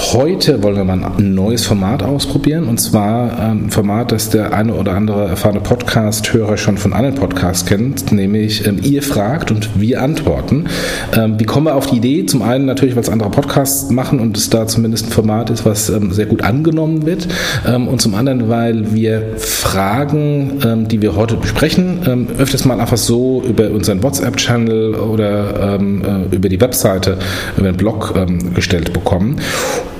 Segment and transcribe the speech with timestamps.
[0.00, 4.74] Heute wollen wir mal ein neues Format ausprobieren und zwar ein Format, das der eine
[4.74, 10.00] oder andere erfahrene Podcast-Hörer schon von anderen Podcasts kennt, nämlich ähm, ihr fragt und wir
[10.00, 10.66] antworten.
[11.14, 12.24] Ähm, wie kommen wir auf die Idee?
[12.24, 15.66] Zum einen natürlich, weil es andere Podcasts machen und es da zumindest ein Format ist,
[15.66, 17.26] was ähm, sehr gut angenommen wird
[17.66, 22.80] ähm, und zum anderen, weil wir Fragen, ähm, die wir heute besprechen, ähm, öfters mal
[22.80, 27.18] einfach so über unseren WhatsApp-Channel oder äh, über die Webseite,
[27.56, 28.14] über den Blog
[28.54, 29.36] gestellt bekommen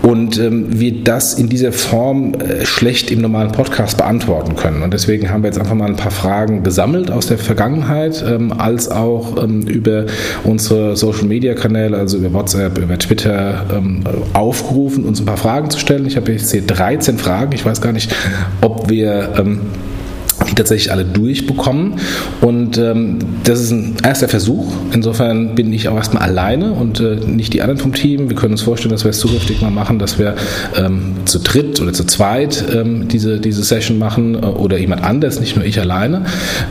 [0.02, 4.83] und ähm, wir das in dieser Form äh, schlecht im normalen Podcast beantworten können.
[4.83, 8.52] Und deswegen haben wir jetzt einfach mal ein paar Fragen gesammelt aus der Vergangenheit, ähm,
[8.52, 10.07] als auch ähm, über
[10.45, 14.01] unsere Social-Media-Kanäle, also über WhatsApp, über Twitter, ähm,
[14.32, 16.07] aufgerufen, uns ein paar Fragen zu stellen.
[16.07, 17.52] Ich habe jetzt hier 13 Fragen.
[17.52, 18.15] Ich weiß gar nicht,
[18.60, 19.60] ob wir ähm,
[20.59, 21.95] tatsächlich alle durchbekommen.
[22.40, 24.66] Und ähm, das ist ein erster Versuch.
[24.92, 28.28] Insofern bin ich auch erstmal alleine und äh, nicht die anderen vom Team.
[28.28, 30.34] Wir können uns vorstellen, dass wir es zukünftig mal machen, dass wir
[30.76, 35.40] ähm, zu dritt oder zu zweit ähm, diese, diese Session machen äh, oder jemand anders,
[35.40, 36.24] nicht nur ich alleine.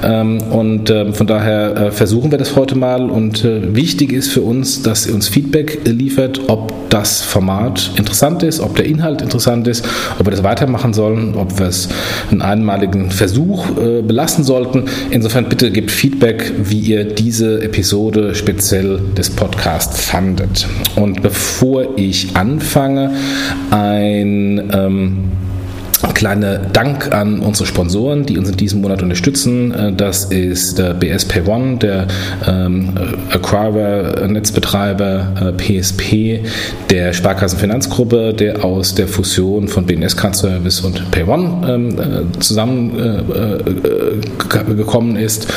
[0.04, 3.10] Ähm, und äh, von daher äh, versuchen wir das heute mal.
[3.10, 8.44] Und äh, wichtig ist für uns, dass ihr uns Feedback liefert, ob das Format interessant
[8.44, 9.86] ist, ob der Inhalt interessant ist,
[10.20, 11.90] ob wir das weitermachen sollen, ob wir es
[12.32, 14.86] einen einmaligen Versuch äh, belassen sollten.
[15.12, 20.68] Insofern bitte gebt Feedback, wie ihr diese Episode speziell des Podcasts fandet.
[20.96, 23.12] Und bevor ich anfange,
[23.72, 25.32] ein ähm,
[26.14, 29.72] kleiner Dank an unsere Sponsoren, die uns in diesem Monat unterstützen.
[29.72, 32.08] Äh, das ist der BS Pay One, der
[32.48, 32.94] ähm,
[33.32, 36.42] Acquirer, Netzbetreiber äh, PSP,
[36.90, 42.24] der Sparkassenfinanzgruppe, der aus der Fusion von BNS Card Service und Pay One ähm, äh,
[42.40, 45.48] zusammengekommen äh, äh, ist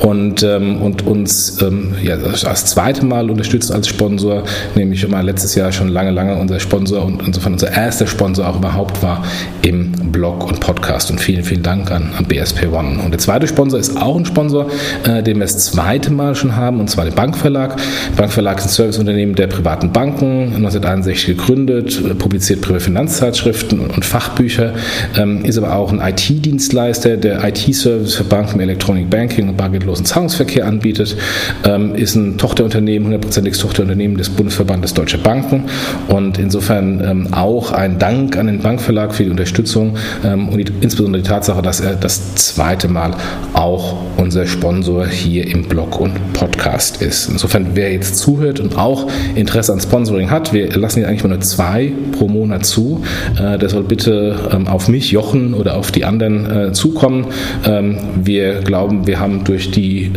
[0.00, 4.42] und, ähm, und uns ähm, ja, das zweite Mal unterstützt als Sponsor,
[4.74, 8.56] nämlich mal letztes Jahr schon lange, lange unser Sponsor und insofern unser erster Sponsor auch
[8.56, 9.24] überhaupt war
[9.62, 11.10] im Blog und Podcast.
[11.10, 13.00] Und vielen, vielen Dank an, an BSP One.
[13.02, 14.70] Und der zweite Sponsor ist auch ein Sponsor,
[15.04, 17.76] äh, den wir das zweite Mal schon haben, und zwar der Bankverlag.
[18.16, 24.74] Bankverlag ist ein Serviceunternehmen der privaten Banken, 1961 gegründet, äh, publiziert Privatfinanzzeitschriften und, und Fachbücher,
[25.16, 30.66] ähm, ist aber auch ein IT-Dienstleister, der IT-Service für Banken, Electronic Banking und bargeldlosen Zahlungsverkehr
[30.66, 31.16] anbietet,
[31.64, 35.64] ähm, ist ein Tochterunternehmen, hundertprozentiges Tochterunternehmen des Bundesverbandes Deutsche Banken
[36.08, 39.75] und insofern ähm, auch ein Dank an den Bankverlag für die Unterstützung
[40.24, 43.14] ähm, und die, insbesondere die Tatsache, dass er das zweite Mal
[43.52, 47.28] auch unser Sponsor hier im Blog und Podcast ist.
[47.28, 51.40] Insofern, wer jetzt zuhört und auch Interesse an Sponsoring hat, wir lassen hier eigentlich nur
[51.40, 53.02] zwei pro Monat zu,
[53.38, 57.26] äh, der soll bitte ähm, auf mich, Jochen oder auf die anderen äh, zukommen.
[57.66, 60.10] Ähm, wir glauben, wir haben durch die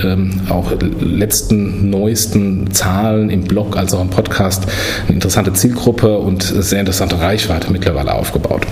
[0.49, 0.71] auch
[1.01, 4.67] letzten neuesten Zahlen im Blog als auch im Podcast
[5.07, 8.65] eine interessante Zielgruppe und sehr interessante Reichweite mittlerweile aufgebaut.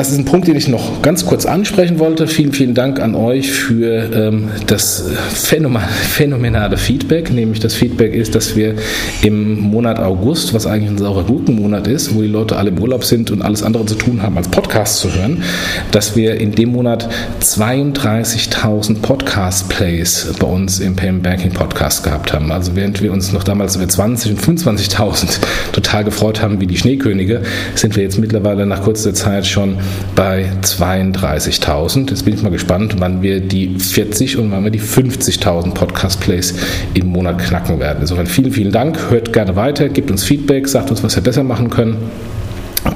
[0.00, 2.26] Das ist ein Punkt, den ich noch ganz kurz ansprechen wollte.
[2.26, 7.30] Vielen, vielen Dank an euch für ähm, das phänomenale Feedback.
[7.30, 8.76] Nämlich das Feedback ist, dass wir
[9.20, 13.04] im Monat August, was eigentlich ein saurer Gurkenmonat ist, wo die Leute alle im Urlaub
[13.04, 15.42] sind und alles andere zu tun haben, als Podcast zu hören,
[15.90, 17.06] dass wir in dem Monat
[17.42, 22.52] 32.000 Podcast-Plays bei uns im Payment Banking Podcast gehabt haben.
[22.52, 25.40] Also während wir uns noch damals über 20 und 25.000
[25.72, 27.42] total gefreut haben wie die Schneekönige,
[27.74, 29.76] sind wir jetzt mittlerweile nach kurzer Zeit schon
[30.14, 32.10] bei 32.000.
[32.10, 36.54] Jetzt bin ich mal gespannt, wann wir die 40 und wann wir die 50.000 Podcast-Plays
[36.94, 37.98] im Monat knacken werden.
[38.02, 39.10] Insofern vielen, vielen Dank.
[39.10, 41.96] Hört gerne weiter, gebt uns Feedback, sagt uns, was wir besser machen können.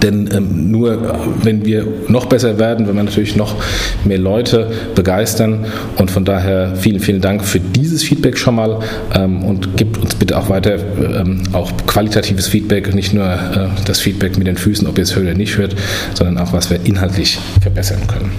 [0.02, 3.56] Denn ähm, nur wenn wir noch besser werden, wenn wir natürlich noch
[4.04, 5.66] mehr Leute begeistern.
[5.96, 8.80] Und von daher vielen, vielen Dank für dieses Feedback schon mal
[9.14, 14.00] ähm, und gibt uns bitte auch weiter ähm, auch qualitatives Feedback, nicht nur äh, das
[14.00, 15.74] Feedback mit den Füßen, ob ihr es hört oder nicht hört,
[16.14, 18.32] sondern auch, was wir inhaltlich verbessern können.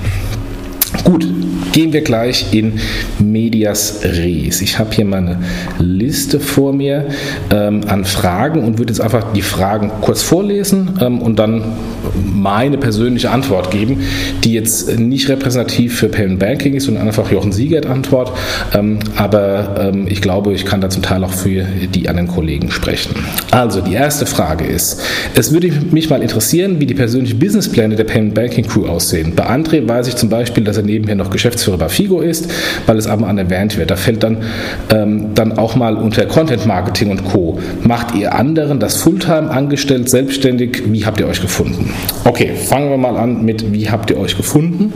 [1.03, 1.27] Gut,
[1.75, 2.79] gehen wir gleich in
[3.19, 4.61] Medias Res.
[4.61, 5.39] Ich habe hier meine
[5.77, 7.07] Liste vor mir
[7.51, 11.73] ähm, an Fragen und würde jetzt einfach die Fragen kurz vorlesen ähm, und dann
[12.33, 14.03] meine persönliche Antwort geben,
[14.45, 18.31] die jetzt nicht repräsentativ für Payment Banking ist, sondern einfach Jochen Siegert Antwort.
[18.73, 22.71] Ähm, aber ähm, ich glaube, ich kann da zum Teil auch für die anderen Kollegen
[22.71, 23.15] sprechen.
[23.51, 25.01] Also die erste Frage ist,
[25.35, 29.33] es würde mich mal interessieren, wie die persönlichen Businesspläne der Payment Banking Crew aussehen.
[29.35, 32.51] Bei André weiß ich zum Beispiel, dass er nebenher noch Geschäftsführer Geschäftsführer bei Figo ist,
[32.85, 33.91] weil es aber an erwähnt wird.
[33.91, 34.37] Da fällt dann,
[34.91, 37.59] ähm, dann auch mal unter Content Marketing und Co.
[37.83, 40.83] Macht ihr anderen das Fulltime angestellt, selbstständig?
[40.87, 41.91] Wie habt ihr euch gefunden?
[42.23, 44.93] Okay, fangen wir mal an mit, wie habt ihr euch gefunden?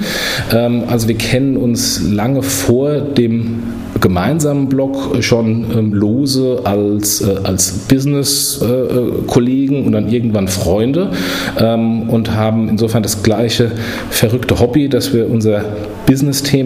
[0.53, 3.63] Ähm, also wir kennen uns lange vor dem
[4.01, 11.11] gemeinsamen Blog schon ähm, lose als, äh, als Business-Kollegen äh, und dann irgendwann Freunde
[11.59, 13.71] ähm, und haben insofern das gleiche
[14.09, 15.63] verrückte Hobby, dass wir unser
[16.05, 16.58] Business-Thema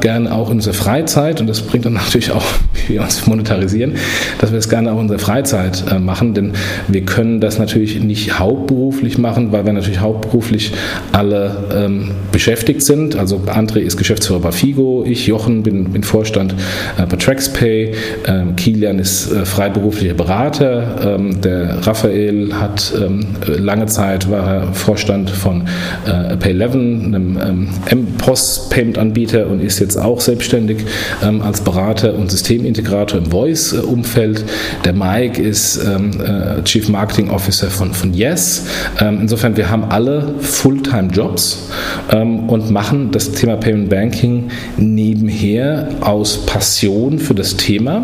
[0.00, 2.44] gerne auch in unserer Freizeit, und das bringt dann natürlich auch,
[2.90, 3.94] wie wir uns monetarisieren,
[4.38, 6.52] dass wir es gerne auch in unserer Freizeit äh, machen, denn
[6.88, 10.72] wir können das natürlich nicht hauptberuflich machen, weil wir natürlich hauptberuflich
[11.12, 13.16] alle ähm, beschäftigt sind.
[13.16, 16.54] Also André ist Geschäftsführer bei Figo, ich, Jochen, bin, bin Vorstand
[16.98, 17.94] äh, bei TraxPay,
[18.26, 24.72] ähm, Kilian ist äh, freiberuflicher Berater, ähm, der Raphael hat ähm, lange Zeit war er
[24.72, 25.62] Vorstand von
[26.06, 30.78] äh, Pay11, einem ähm, M-POS-Payment-Anbieter und ist jetzt auch selbstständig
[31.22, 32.79] ähm, als Berater und Systemintegrator
[33.18, 34.44] im Voice-Umfeld.
[34.84, 38.64] Der Mike ist ähm, äh, Chief Marketing Officer von, von Yes.
[39.00, 41.70] insofern, wir haben alle Fulltime-Jobs
[42.12, 48.02] und machen das Thema Payment Banking nebenher aus Passion für das Thema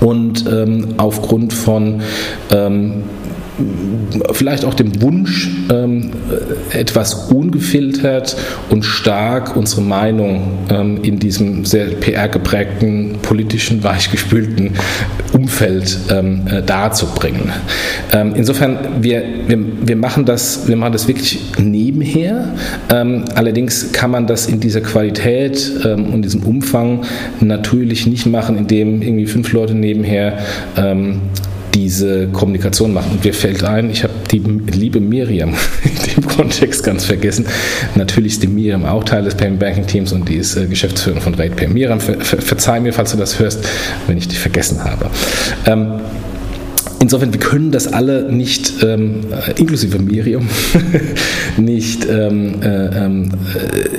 [0.00, 2.00] und ähm, aufgrund von
[2.50, 3.04] ähm,
[4.32, 6.10] vielleicht auch dem Wunsch, ähm,
[6.70, 8.36] etwas ungefiltert
[8.70, 14.72] und stark unsere Meinung ähm, in diesem sehr PR-geprägten, politischen, weichgespülten
[15.32, 17.52] Umfeld ähm, äh, darzubringen.
[18.34, 22.54] insofern, wir, wir, wir, machen das, wir machen das wirklich nebenher.
[22.88, 27.04] allerdings kann man das in dieser Qualität und diesem Umfang
[27.40, 30.38] natürlich nicht machen, indem irgendwie fünf Leute nebenher
[31.78, 33.12] diese Kommunikation machen.
[33.12, 35.50] Und mir fällt ein, ich habe die liebe Miriam
[35.84, 37.46] in dem Kontext ganz vergessen.
[37.94, 41.22] Natürlich ist die Miriam auch Teil des Payment Banking Teams und die ist äh, Geschäftsführerin
[41.22, 41.68] von RatePay.
[41.68, 43.64] Miriam, ver ver verzeih mir, falls du das hörst,
[44.08, 45.08] wenn ich dich vergessen habe.
[45.66, 46.00] Ähm,
[47.00, 49.20] Insofern, wir können das alle nicht, ähm,
[49.56, 50.48] inklusive Miriam,
[51.56, 53.30] nicht ähm, äh, ähm,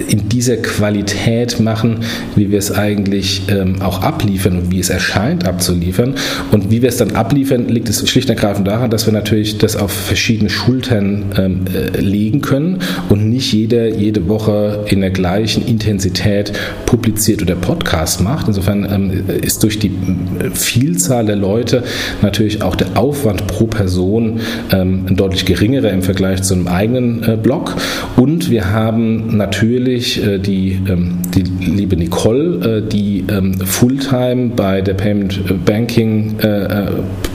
[0.10, 2.00] in dieser Qualität machen,
[2.36, 6.16] wie wir es eigentlich ähm, auch abliefern und wie es erscheint abzuliefern.
[6.52, 9.58] Und wie wir es dann abliefern, liegt es schlicht und ergreifend daran, dass wir natürlich
[9.58, 15.12] das auf verschiedene Schultern ähm, äh, legen können und nicht jeder jede Woche in der
[15.12, 16.52] gleichen Intensität
[16.86, 18.48] publiziert oder Podcast macht.
[18.48, 21.84] Insofern ähm, ist durch die äh, Vielzahl der Leute
[22.22, 24.40] natürlich auch der Aufwand pro Person
[24.72, 27.76] ähm, deutlich geringerer im Vergleich zu einem eigenen äh, Blog.
[28.16, 34.82] Und wir haben natürlich äh, die, ähm, die liebe Nicole, äh, die ähm, Fulltime bei
[34.82, 36.88] der Payment Banking äh, äh,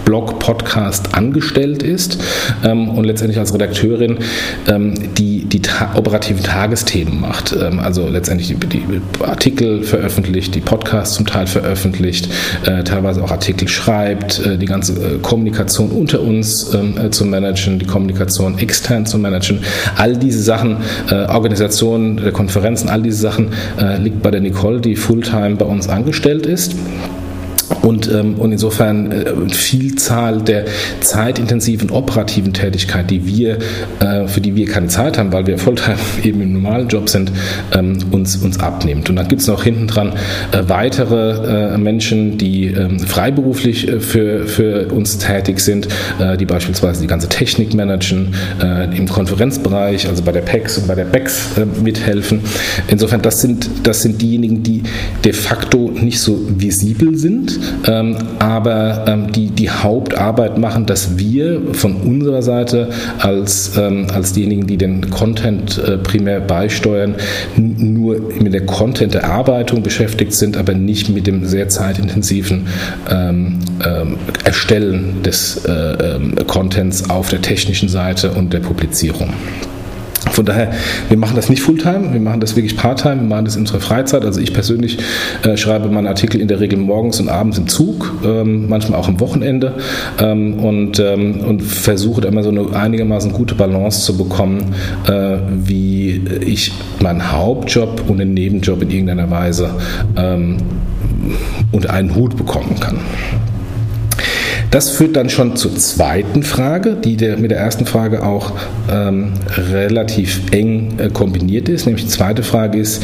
[0.05, 2.19] Blog Podcast angestellt ist
[2.65, 4.19] ähm, und letztendlich als Redakteurin
[4.69, 7.55] ähm, die, die ta operativen Tagesthemen macht.
[7.59, 8.85] Ähm, also letztendlich die, die,
[9.25, 12.29] Artikel veröffentlicht, die Podcasts zum Teil veröffentlicht,
[12.67, 16.71] äh, teilweise auch Artikel schreibt, die ganze Kommunikation unter uns
[17.11, 19.61] zu managen, die Kommunikation extern zu managen.
[19.97, 20.79] All diese Sachen,
[21.29, 23.49] Organisation der Konferenzen, all diese Sachen
[23.99, 26.75] liegt bei der Nicole, die Fulltime bei uns angestellt ist.
[27.85, 30.65] Und, ähm, und insofern äh, Vielzahl der
[31.01, 33.59] zeitintensiven operativen Tätigkeit, die wir,
[34.01, 37.31] äh, für die wir keine Zeit haben, weil wir Volltime eben im normalen Job sind,
[37.73, 39.11] ähm, uns, uns abnimmt.
[39.11, 40.15] Und dann gibt es noch hinten dran
[40.53, 46.47] äh, weitere äh, Menschen, die ähm, freiberuflich äh, für, für uns tätig sind, äh, die
[46.47, 48.35] beispielsweise die ganze Technik managen,
[48.97, 51.51] im Konferenzbereich, also bei der PEX und bei der BEX
[51.82, 52.41] mithelfen.
[52.89, 54.82] Insofern, das sind, das sind diejenigen, die
[55.25, 61.61] de facto nicht so visibel sind, ähm, aber ähm, die, die Hauptarbeit machen, dass wir
[61.73, 62.89] von unserer Seite
[63.19, 67.15] als, ähm, als diejenigen, die den Content äh, primär beisteuern,
[67.57, 72.67] nur mit der Content-Erarbeitung beschäftigt sind, aber nicht mit dem sehr zeitintensiven
[73.11, 79.31] ähm, ähm, Erstellen des äh, ähm, Contents auf der technischen Seite und der Publizierung.
[80.34, 80.72] Von daher,
[81.08, 83.79] wir machen das nicht Fulltime, wir machen das wirklich Parttime, wir machen das in unserer
[83.79, 84.24] Freizeit.
[84.24, 84.98] Also ich persönlich
[85.44, 89.06] äh, schreibe meine Artikel in der Regel morgens und abends im Zug, ähm, manchmal auch
[89.06, 89.74] am Wochenende
[90.19, 94.74] ähm, und, ähm, und versuche da immer so eine einigermaßen gute Balance zu bekommen,
[95.06, 99.70] äh, wie ich meinen Hauptjob und den Nebenjob in irgendeiner Weise
[100.17, 100.56] ähm,
[101.70, 102.98] unter einen Hut bekommen kann.
[104.75, 108.55] Das führt dann schon zur zweiten Frage, die der, mit der ersten Frage auch
[108.91, 111.87] ähm, relativ eng äh, kombiniert ist.
[111.87, 113.01] Nämlich die zweite Frage ist,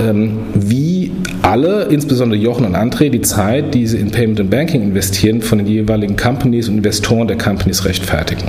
[0.00, 1.10] ähm, wie
[1.42, 5.58] alle, insbesondere Jochen und André, die Zeit, die sie in Payment and Banking investieren, von
[5.58, 8.44] den jeweiligen Companies und Investoren der Companies rechtfertigen.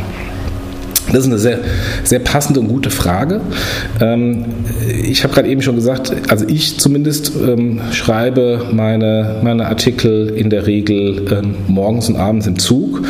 [1.11, 1.59] Das ist eine sehr,
[2.03, 3.41] sehr passende und gute Frage.
[3.99, 4.45] Ähm,
[5.03, 10.49] ich habe gerade eben schon gesagt, also ich zumindest ähm, schreibe meine, meine Artikel in
[10.49, 13.01] der Regel ähm, morgens und abends im Zug.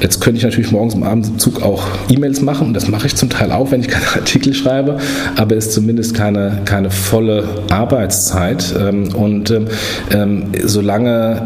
[0.00, 3.06] jetzt könnte ich natürlich morgens und abends im Zug auch E-Mails machen und das mache
[3.06, 4.98] ich zum Teil auch, wenn ich keine Artikel schreibe,
[5.36, 8.74] aber es ist zumindest keine, keine volle Arbeitszeit.
[9.14, 9.52] und
[10.64, 11.42] solange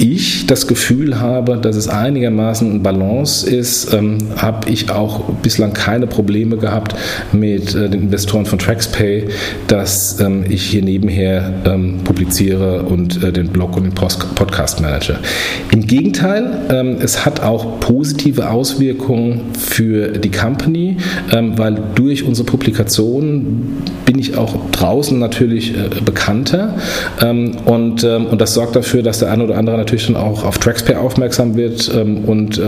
[0.00, 4.18] ich das Gefühl habe, dass es einigermaßen ein Balance ist, ähm,
[4.60, 6.94] habe ich auch bislang keine Probleme gehabt
[7.32, 9.28] mit äh, den Investoren von TraxPay,
[9.68, 15.18] dass ähm, ich hier nebenher ähm, publiziere und äh, den Blog und den Podcast manage.
[15.72, 20.96] Im Gegenteil, ähm, es hat auch positive Auswirkungen für die Company,
[21.30, 26.74] weil durch unsere Publikationen bin ich auch draußen natürlich äh, bekannter
[27.64, 30.96] und, und das sorgt dafür, dass der eine oder andere natürlich dann auch auf TraxPay
[30.96, 32.60] aufmerksam wird und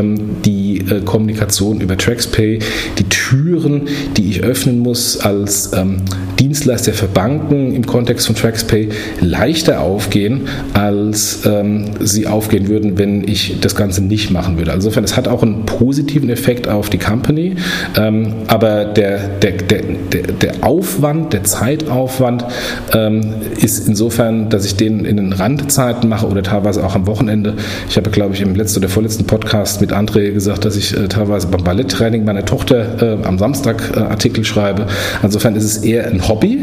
[0.45, 0.62] die
[0.93, 2.59] äh, Kommunikation über TraxPay,
[2.99, 6.03] die Türen, die ich öffnen muss als ähm,
[6.39, 8.89] Dienstleister für Banken im Kontext von TraxPay
[9.21, 10.43] leichter aufgehen,
[10.75, 14.73] als ähm, sie aufgehen würden, wenn ich das Ganze nicht machen würde.
[14.73, 17.55] Also insofern, es hat auch einen positiven Effekt auf die Company,
[17.97, 22.45] ähm, aber der, der, der, der, Aufwand, der Zeitaufwand
[22.93, 27.55] ähm, ist insofern, dass ich den in den Randzeiten mache oder teilweise auch am Wochenende.
[27.89, 31.09] Ich habe, glaube ich, im letzten oder vorletzten Podcast mit André gesagt, dass ich äh,
[31.09, 34.87] teilweise beim Balletttraining meiner Tochter äh, am Samstag äh, Artikel schreibe.
[35.23, 36.59] Insofern ist es eher ein Hobby,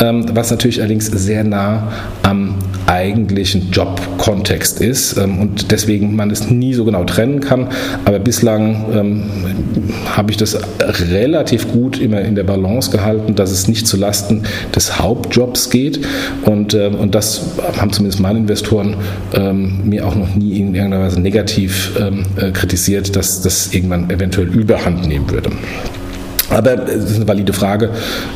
[0.00, 1.90] ähm, was natürlich allerdings sehr nah
[2.22, 7.68] am eigentlichen Jobkontext ist ähm, und deswegen man es nie so genau trennen kann.
[8.04, 9.22] Aber bislang ähm,
[10.06, 10.58] habe ich das
[11.10, 14.42] relativ gut immer in der Balance gehalten, dass es nicht zulasten
[14.74, 16.00] des Hauptjobs geht
[16.44, 17.42] und, äh, und das
[17.78, 18.96] haben zumindest meine Investoren
[19.34, 24.10] ähm, mir auch noch nie in irgendeiner Weise negativ ähm, äh, kritisiert, dass das irgendwann
[24.10, 25.50] eventuell überhand nehmen würde.
[26.50, 27.90] Aber es ist eine valide Frage.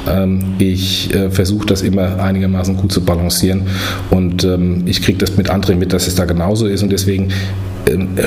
[0.09, 3.63] Ähm, ich äh, versuche das immer einigermaßen gut zu balancieren
[4.11, 7.25] und ähm, ich kriege das mit anderen mit, dass es da genauso ist und deswegen
[7.25, 7.76] ähm,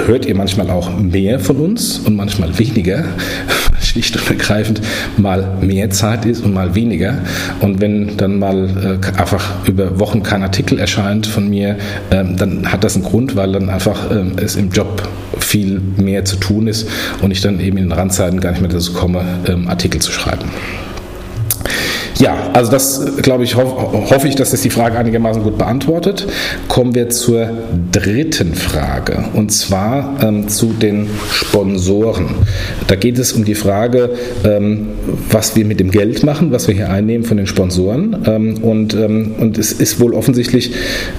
[0.07, 3.05] hört ihr manchmal auch mehr von uns und manchmal weniger,
[3.81, 4.81] schlicht und ergreifend
[5.17, 7.19] mal mehr Zeit ist und mal weniger.
[7.59, 11.77] Und wenn dann mal äh, einfach über Wochen kein Artikel erscheint von mir,
[12.11, 15.07] ähm, dann hat das einen Grund, weil dann einfach ähm, es im Job
[15.39, 16.87] viel mehr zu tun ist
[17.21, 19.23] und ich dann eben in den Randzeiten gar nicht mehr dazu komme,
[19.67, 20.45] Artikel zu schreiben.
[22.19, 26.27] Ja, also das glaube ich, hoff, hoffe ich, dass das die Frage einigermaßen gut beantwortet.
[26.67, 27.49] Kommen wir zur
[27.93, 32.27] dritten Frage und zwar ähm, zu den Sponsoren.
[32.87, 34.09] Da geht es um die Frage,
[34.43, 34.87] ähm,
[35.31, 38.17] was wir mit dem Geld machen, was wir hier einnehmen von den Sponsoren.
[38.25, 40.73] Ähm, und, ähm, und es ist wohl offensichtlich,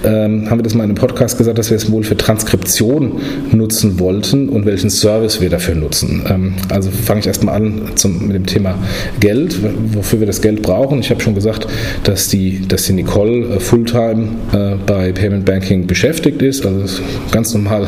[0.05, 3.21] ähm, haben wir das mal in einem Podcast gesagt, dass wir es wohl für Transkription
[3.53, 6.27] nutzen wollten und welchen Service wir dafür nutzen.
[6.29, 8.75] Ähm, also fange ich erstmal an zum, mit dem Thema
[9.19, 9.57] Geld,
[9.95, 11.01] wofür wir das Geld brauchen brauchen.
[11.01, 11.67] Ich habe schon gesagt,
[12.05, 17.55] dass die, dass die Nicole äh, Fulltime äh, bei Payment Banking beschäftigt ist, also ganz
[17.55, 17.87] normal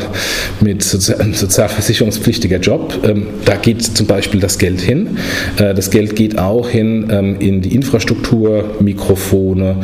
[0.61, 2.99] mit sozialversicherungspflichtiger Job.
[3.03, 5.17] Ähm, da geht zum Beispiel das Geld hin.
[5.57, 9.77] Äh, das Geld geht auch hin ähm, in die Infrastruktur, Mikrofone,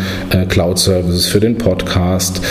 [0.49, 2.41] Cloud-Services für den Podcast,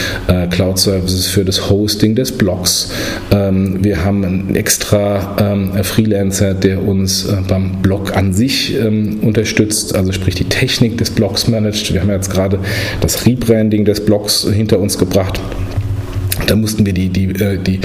[0.50, 2.90] Cloud-Services für das Hosting des Blogs.
[3.30, 10.34] Ähm, wir haben einen extra Freelancer, der uns beim Blog an sich unterstützt, also sprich
[10.34, 11.92] die Technik des Blogs managt.
[11.92, 12.58] Wir haben jetzt gerade
[13.00, 15.40] das Rebranding des Blogs hinter uns gebracht.
[16.48, 17.80] Da mussten wir die, die, äh, die,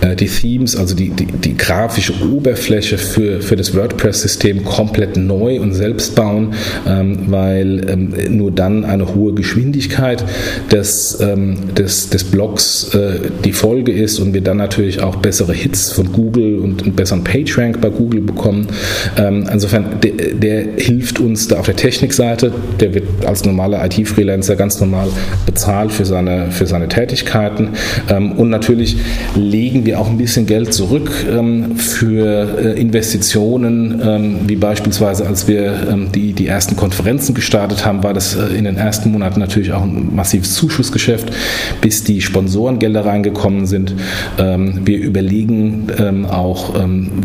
[0.00, 5.60] äh, die Themes, also die, die, die grafische Oberfläche für, für das WordPress-System komplett neu
[5.60, 6.54] und selbst bauen,
[6.86, 10.24] ähm, weil ähm, nur dann eine hohe Geschwindigkeit
[10.70, 15.52] des, ähm, des, des Blogs äh, die Folge ist und wir dann natürlich auch bessere
[15.52, 18.68] Hits von Google und einen besseren PageRank bei Google bekommen.
[19.16, 24.80] Insofern, der, der hilft uns da auf der Technikseite, der wird als normaler IT-Freelancer ganz
[24.80, 25.08] normal
[25.46, 27.70] bezahlt für seine, für seine Tätigkeiten.
[28.08, 28.96] Ähm, und natürlich
[29.34, 35.48] legen wir auch ein bisschen Geld zurück ähm, für äh, Investitionen, ähm, wie beispielsweise als
[35.48, 39.72] wir die, die ersten Konferenzen gestartet haben, war das äh, in den ersten Monaten natürlich
[39.72, 41.32] auch ein massives Zuschussgeschäft,
[41.80, 43.94] bis die Sponsorengelder reingekommen sind.
[44.36, 45.86] Wir überlegen
[46.28, 46.74] auch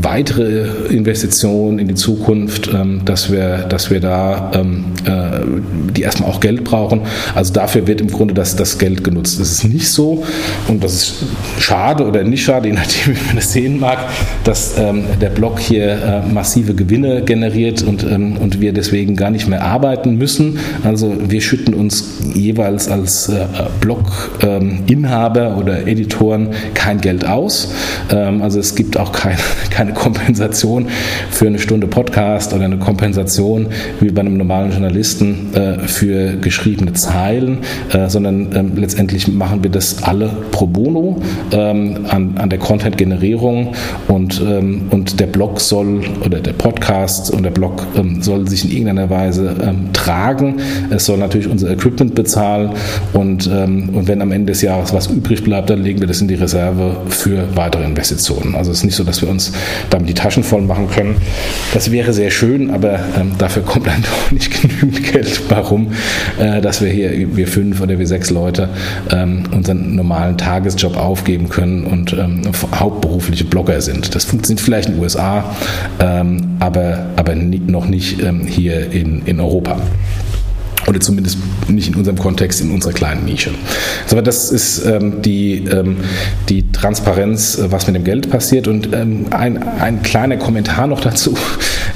[0.01, 2.69] weitere Investitionen in die Zukunft,
[3.05, 4.51] dass wir, dass wir da
[5.05, 5.41] äh,
[5.95, 7.01] die erstmal auch Geld brauchen.
[7.33, 9.39] Also dafür wird im Grunde das, das Geld genutzt.
[9.39, 10.23] Es ist nicht so,
[10.69, 11.23] und das ist
[11.57, 13.97] schade oder nicht schade, je nachdem, wie man das sehen mag,
[14.43, 19.31] dass ähm, der Blog hier äh, massive Gewinne generiert und, ähm, und wir deswegen gar
[19.31, 20.59] nicht mehr arbeiten müssen.
[20.83, 23.45] Also wir schütten uns jeweils als äh,
[23.81, 27.73] Blog-Inhaber ähm, oder Editoren kein Geld aus.
[28.11, 29.37] Ähm, also es gibt auch kein,
[29.71, 30.87] keine Kompensation
[31.31, 33.67] für eine Stunde Podcast oder eine Kompensation
[33.99, 37.59] wie bei einem normalen Journalisten äh, für geschriebene Zeilen,
[37.91, 41.17] äh, sondern ähm, letztendlich machen wir das alle pro bono
[41.51, 43.73] ähm, an, an der Content-Generierung
[44.07, 48.65] und, ähm, und der Blog soll oder der Podcast und der Blog ähm, soll sich
[48.65, 50.55] in irgendeiner Weise ähm, tragen.
[50.89, 52.71] Es soll natürlich unser Equipment bezahlen
[53.13, 56.21] und, ähm, und wenn am Ende des Jahres was übrig bleibt, dann legen wir das
[56.21, 58.55] in die Reserve für weitere Investitionen.
[58.55, 59.51] Also es ist nicht so, dass wir uns
[59.89, 61.15] damit die Taschen voll machen können.
[61.73, 65.41] Das wäre sehr schön, aber ähm, dafür kommt dann doch nicht genügend Geld.
[65.49, 65.91] Warum?
[66.39, 68.69] Äh, dass wir hier, wir fünf oder wir sechs Leute,
[69.51, 72.41] unseren normalen Tagesjob aufgeben können und ähm,
[72.73, 74.15] hauptberufliche Blogger sind.
[74.15, 75.43] Das funktioniert vielleicht in den USA,
[75.99, 79.77] ähm, aber, aber noch nicht ähm, hier in, in Europa.
[80.89, 83.51] Oder zumindest nicht in unserem Kontext, in unserer kleinen Nische.
[84.09, 85.97] Aber das ist ähm, die, ähm,
[86.49, 88.67] die Transparenz, äh, was mit dem Geld passiert.
[88.67, 91.37] Und ähm, ein, ein kleiner Kommentar noch dazu.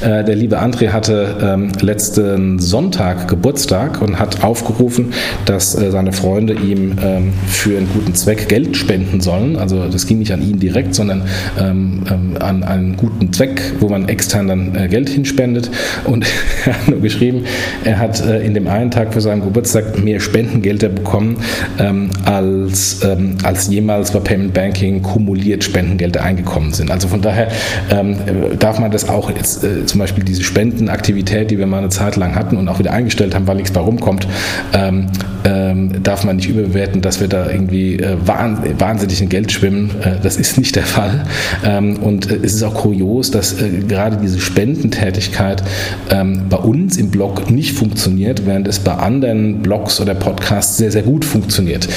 [0.01, 5.13] Äh, der liebe André hatte ähm, letzten Sonntag Geburtstag und hat aufgerufen,
[5.45, 9.55] dass äh, seine Freunde ihm ähm, für einen guten Zweck Geld spenden sollen.
[9.55, 11.23] Also das ging nicht an ihn direkt, sondern
[11.57, 12.03] ähm,
[12.39, 15.71] an einen guten Zweck, wo man extern dann äh, Geld hinspendet.
[16.03, 16.25] Und
[16.65, 17.45] er hat nur geschrieben,
[17.85, 21.37] er hat äh, in dem einen Tag für seinen Geburtstag mehr Spendengelder bekommen,
[21.79, 26.91] ähm, als, ähm, als jemals bei Payment Banking kumuliert Spendengelder eingekommen sind.
[26.91, 27.49] Also von daher
[27.89, 28.17] ähm,
[28.59, 32.15] darf man das auch jetzt, äh, zum Beispiel diese Spendenaktivität, die wir mal eine Zeit
[32.15, 34.27] lang hatten und auch wieder eingestellt haben, weil nichts bei rumkommt,
[34.73, 35.07] ähm,
[35.45, 39.91] ähm, darf man nicht überbewerten, dass wir da irgendwie äh, wahnsinnig in Geld schwimmen.
[40.01, 41.25] Äh, das ist nicht der Fall.
[41.65, 45.63] Ähm, und äh, es ist auch kurios, dass äh, gerade diese Spendentätigkeit
[46.09, 51.03] bei uns im Blog nicht funktioniert, während es bei anderen Blogs oder Podcasts sehr, sehr
[51.03, 51.87] gut funktioniert.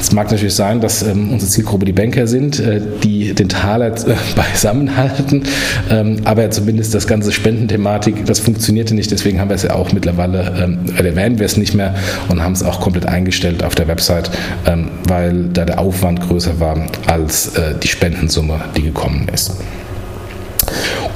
[0.00, 3.88] Es mag natürlich sein, dass ähm, unsere Zielgruppe die Banker sind, äh, die den Taler
[3.88, 5.44] äh, beisammenhalten,
[5.90, 9.92] ähm, aber zumindest das ganze Spendenthematik, das funktionierte nicht, deswegen haben wir es ja auch
[9.92, 11.94] mittlerweile, ähm, oder erwähnen wir es nicht mehr
[12.28, 14.30] und haben es auch komplett eingestellt auf der Website,
[14.66, 19.52] ähm, weil da der Aufwand größer war als äh, die Spendensumme, die gekommen ist.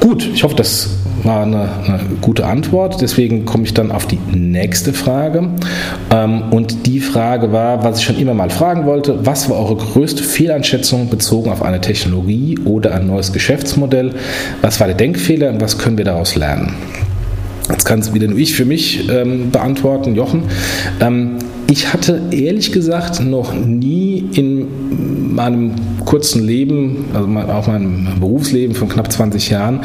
[0.01, 0.89] Gut, ich hoffe, das
[1.25, 3.01] eine, eine, gute Antwort.
[3.01, 5.49] Deswegen komme ich dann auf die nächste Frage.
[6.11, 9.77] Ähm, und die Frage war, was ich schon immer mal fragen wollte, was war eure
[9.77, 14.15] größte Fehleinschätzung bezogen auf eine Technologie oder ein neues Geschäftsmodell?
[14.63, 16.75] Was war der Denkfehler und was können wir daraus lernen?
[17.71, 20.45] Jetzt kann es wieder nur ich für mich ähm, beantworten, Jochen.
[21.01, 25.73] Ähm, ich hatte ehrlich gesagt noch nie in meinem
[26.05, 29.81] kurzen Leben, also auch meinem Berufsleben von knapp 20 Jahren,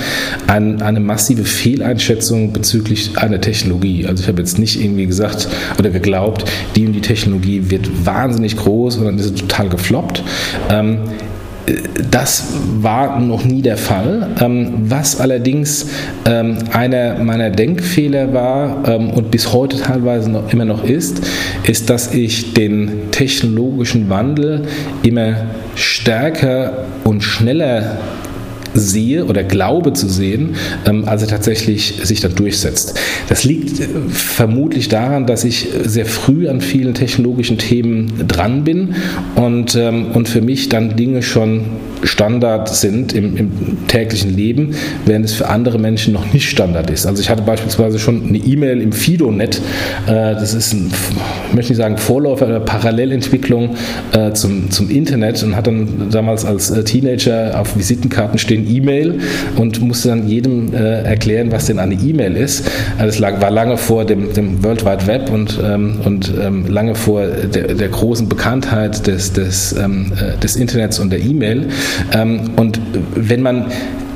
[0.47, 4.05] ein, eine massive Fehleinschätzung bezüglich einer Technologie.
[4.05, 5.47] Also ich habe jetzt nicht irgendwie gesagt
[5.79, 10.23] oder geglaubt, die und die Technologie wird wahnsinnig groß und dann ist sie total gefloppt.
[10.69, 10.99] Ähm,
[12.09, 14.29] das war noch nie der Fall.
[14.41, 15.87] Ähm, was allerdings
[16.25, 21.21] ähm, einer meiner Denkfehler war ähm, und bis heute teilweise noch, immer noch ist,
[21.63, 24.63] ist, dass ich den technologischen Wandel
[25.03, 25.35] immer
[25.75, 27.97] stärker und schneller
[28.73, 30.55] sehe oder glaube zu sehen,
[30.85, 32.99] ähm, als er tatsächlich sich dann durchsetzt.
[33.29, 38.95] Das liegt äh, vermutlich daran, dass ich sehr früh an vielen technologischen Themen dran bin
[39.35, 41.65] und, ähm, und für mich dann Dinge schon
[42.03, 47.05] Standard sind im, im täglichen Leben, während es für andere Menschen noch nicht Standard ist.
[47.05, 49.61] Also ich hatte beispielsweise schon eine E-Mail im FidoNet,
[50.07, 50.91] äh, das ist ein,
[51.49, 53.75] ich möchte nicht sagen Vorläufer oder Parallelentwicklung
[54.13, 59.19] äh, zum, zum Internet und hat dann damals als Teenager auf Visitenkarten stehen E-Mail
[59.57, 62.69] und musste dann jedem äh, erklären, was denn eine E-Mail ist.
[62.97, 66.95] Das lag, war lange vor dem, dem World Wide Web und, ähm, und ähm, lange
[66.95, 71.67] vor der, der, großen Bekanntheit des, des, ähm, äh, des Internets und der E-Mail.
[72.13, 72.79] Ähm, und
[73.15, 73.65] wenn man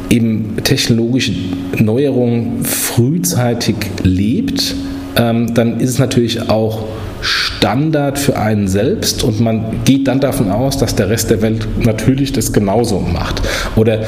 [0.10, 1.34] eben technologische
[1.80, 4.76] Neuerungen frühzeitig lebt,
[5.18, 6.84] ähm, dann ist es natürlich auch
[7.26, 11.68] Standard für einen selbst und man geht dann davon aus, dass der Rest der Welt
[11.84, 13.42] natürlich das genauso macht.
[13.76, 14.06] Oder äh,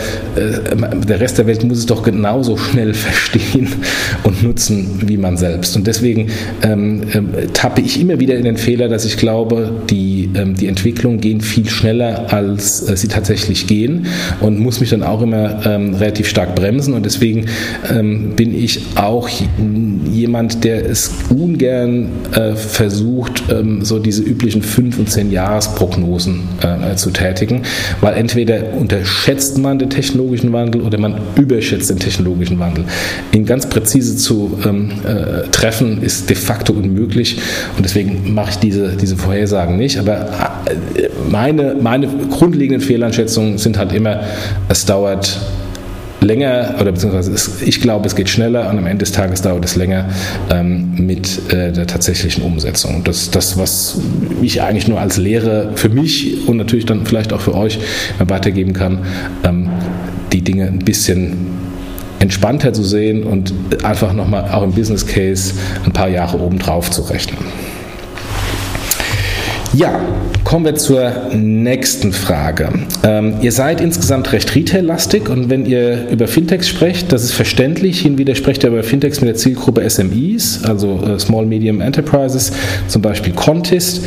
[1.07, 3.67] der Rest der Welt muss es doch genauso schnell verstehen
[4.23, 5.75] und nutzen wie man selbst.
[5.75, 6.29] Und deswegen
[6.61, 10.67] ähm, äh, tappe ich immer wieder in den Fehler, dass ich glaube, die, ähm, die
[10.67, 14.05] Entwicklungen gehen viel schneller, als äh, sie tatsächlich gehen
[14.39, 16.93] und muss mich dann auch immer ähm, relativ stark bremsen.
[16.93, 17.47] Und deswegen
[17.89, 19.27] ähm, bin ich auch
[20.11, 26.95] jemand, der es ungern äh, versucht, versucht, ähm, so diese üblichen 5- und 10-Jahres-Prognosen äh,
[26.95, 27.63] zu tätigen,
[28.01, 32.85] weil entweder unterschätzt man den technologischen Wandel oder man überschätzt den technologischen Wandel.
[33.33, 37.37] Ihn ganz präzise zu ähm, äh, treffen ist de facto unmöglich
[37.77, 39.97] und deswegen mache ich diese, diese Vorhersagen nicht.
[39.97, 40.27] Aber
[40.65, 44.21] äh, meine, meine grundlegenden Fehleinschätzungen sind halt immer,
[44.69, 45.39] es dauert
[46.21, 49.65] länger oder beziehungsweise es, ich glaube, es geht schneller und am Ende des Tages dauert
[49.65, 50.09] es länger
[50.49, 53.03] ähm, mit äh, der tatsächlichen Umsetzung.
[53.03, 53.99] Das das, was
[54.41, 57.79] ich eigentlich nur als Lehre für mich und natürlich dann vielleicht auch für euch
[58.19, 58.99] weitergeben kann,
[59.43, 59.69] ähm,
[60.31, 61.47] die Dinge ein bisschen
[62.19, 63.53] entspannter zu sehen und
[63.83, 65.53] einfach nochmal auch im Business Case
[65.85, 67.37] ein paar Jahre obendrauf zu rechnen.
[69.73, 69.99] Ja,
[70.47, 72.69] kommen wir zur nächsten Frage.
[73.03, 77.99] Ähm, ihr seid insgesamt recht retail-lastig und wenn ihr über Fintechs sprecht, das ist verständlich.
[77.99, 82.53] Hin wieder sprecht ihr über Fintechs mit der Zielgruppe SMEs, also äh, Small Medium Enterprises,
[82.87, 84.05] zum Beispiel Contest.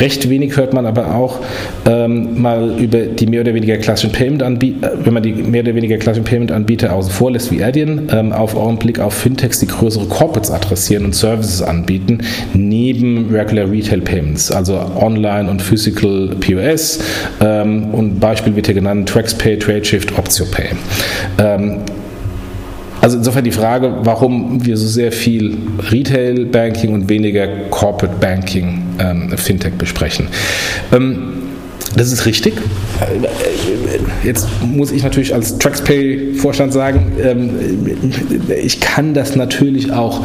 [0.00, 1.40] Recht wenig hört man aber auch
[1.84, 5.74] ähm, mal über die mehr oder weniger klassischen Payment-Anbieter, äh, wenn man die mehr oder
[5.74, 9.66] weniger klassischen Payment-Anbieter außen vor lässt wie Adyen, ähm, auf euren Blick auf Fintechs, die
[9.66, 12.20] größere Corporates adressieren und Services anbieten,
[12.54, 17.00] neben Regular Retail Payments, also online und Physical POS
[17.40, 20.70] ähm, und Beispiel wird hier genannt TraxPay, TradeShift, OptioPay.
[21.38, 21.78] Ähm,
[23.00, 25.58] also insofern die Frage, warum wir so sehr viel
[25.90, 30.28] Retail Banking und weniger Corporate Banking ähm, Fintech besprechen.
[30.92, 31.32] Ähm,
[31.96, 32.54] das ist richtig.
[34.24, 37.50] Jetzt muss ich natürlich als TraxPay-Vorstand sagen, ähm,
[38.62, 40.20] ich kann das natürlich auch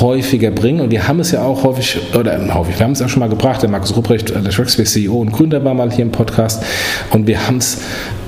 [0.00, 3.08] häufiger bringen und wir haben es ja auch häufig, oder häufig, wir haben es auch
[3.08, 6.62] schon mal gebracht, der Markus Rupprecht, der TraxPay-CEO und Gründer war mal hier im Podcast
[7.10, 7.78] und wir haben es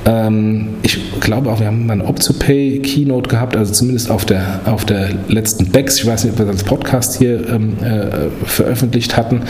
[0.04, 4.60] ähm, ich glaube auch, wir haben mal eine OptioPay Keynote gehabt, also zumindest auf der,
[4.64, 5.98] auf der letzten BEX.
[5.98, 9.42] Ich weiß nicht, ob wir das als Podcast hier ähm, äh, veröffentlicht hatten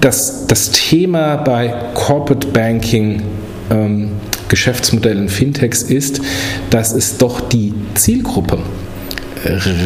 [0.00, 3.22] das, das Thema bei Corporate Banking
[3.70, 4.10] ähm,
[4.48, 6.20] Geschäftsmodellen Fintechs ist,
[6.70, 8.58] dass es doch die Zielgruppe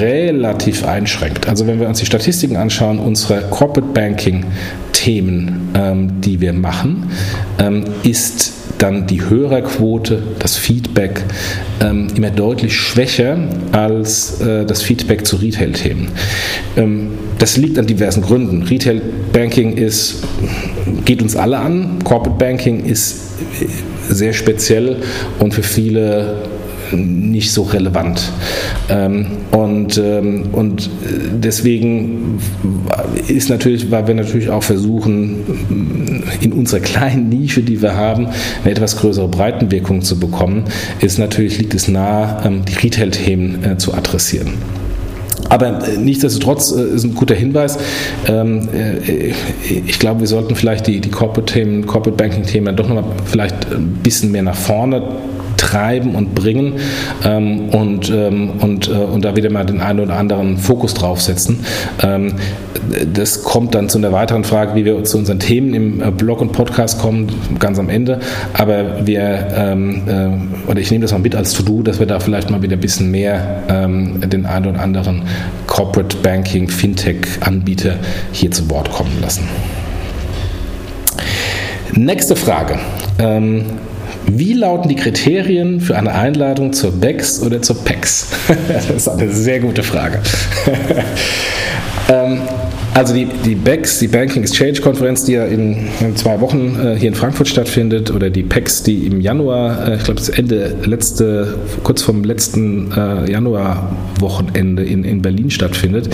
[0.00, 1.48] relativ einschränkt.
[1.48, 4.44] Also wenn wir uns die Statistiken anschauen, unsere Corporate Banking
[4.92, 7.10] Themen, ähm, die wir machen,
[7.58, 11.22] ähm, ist dann die Hörerquote, das Feedback
[11.80, 13.38] ähm, immer deutlich schwächer
[13.72, 16.08] als äh, das Feedback zu Retail-Themen.
[16.76, 18.62] Ähm, das liegt an diversen Gründen.
[18.62, 20.24] Retail Banking ist,
[21.04, 21.98] geht uns alle an.
[22.04, 23.16] Corporate Banking ist
[24.08, 24.96] sehr speziell
[25.38, 26.42] und für viele
[26.92, 28.32] nicht so relevant.
[28.88, 30.90] Ähm, und, ähm, und
[31.32, 32.38] deswegen
[33.28, 35.40] ist natürlich, weil wir natürlich auch versuchen,
[36.40, 38.28] in unserer kleinen Nische, die wir haben,
[38.62, 40.64] eine etwas größere Breitenwirkung zu bekommen,
[41.00, 44.54] ist natürlich, liegt es nahe, ähm, die Retail-Themen äh, zu adressieren.
[45.48, 47.78] Aber äh, nichtsdestotrotz äh, ist ein guter Hinweis.
[49.86, 54.30] Ich glaube, wir sollten vielleicht die, die Corporate-Themen, Corporate Banking-Themen doch nochmal vielleicht ein bisschen
[54.30, 55.02] mehr nach vorne
[55.70, 56.74] treiben und bringen
[57.24, 61.60] ähm, und, ähm, und, äh, und da wieder mal den einen oder anderen Fokus draufsetzen.
[62.02, 62.34] Ähm,
[63.12, 66.40] das kommt dann zu einer weiteren Frage, wie wir zu unseren Themen im äh, Blog
[66.40, 67.28] und Podcast kommen,
[67.58, 68.20] ganz am Ende.
[68.54, 70.02] Aber wir, ähm,
[70.66, 72.76] äh, oder ich nehme das mal mit als To-Do, dass wir da vielleicht mal wieder
[72.76, 75.22] ein bisschen mehr ähm, den einen oder anderen
[75.66, 77.94] Corporate Banking, Fintech-Anbieter
[78.32, 79.44] hier zu Wort kommen lassen.
[81.92, 82.78] Nächste Frage.
[83.18, 83.64] Ähm,
[84.38, 88.28] wie lauten die Kriterien für eine Einladung zur BEX oder zur PEX?
[88.68, 90.20] das ist eine sehr gute Frage.
[92.08, 92.42] ähm,
[92.92, 96.96] also die, die BEX, die Banking Exchange Konferenz, die ja in, in zwei Wochen äh,
[96.98, 100.74] hier in Frankfurt stattfindet, oder die PEX, die im Januar, äh, ich glaube das Ende
[100.84, 106.08] letzte, kurz vom letzten äh, Januarwochenende in, in Berlin stattfindet,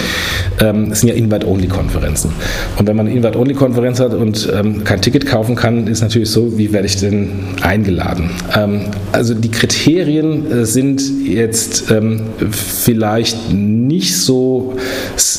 [0.61, 2.31] ähm, sind ja Invite-Only-Konferenzen.
[2.79, 6.59] Und wenn man eine Invite-Only-Konferenz hat und ähm, kein Ticket kaufen kann, ist natürlich so,
[6.59, 7.31] wie werde ich denn
[7.63, 8.31] eingeladen?
[8.55, 14.75] Ähm, also die Kriterien äh, sind jetzt ähm, vielleicht nicht so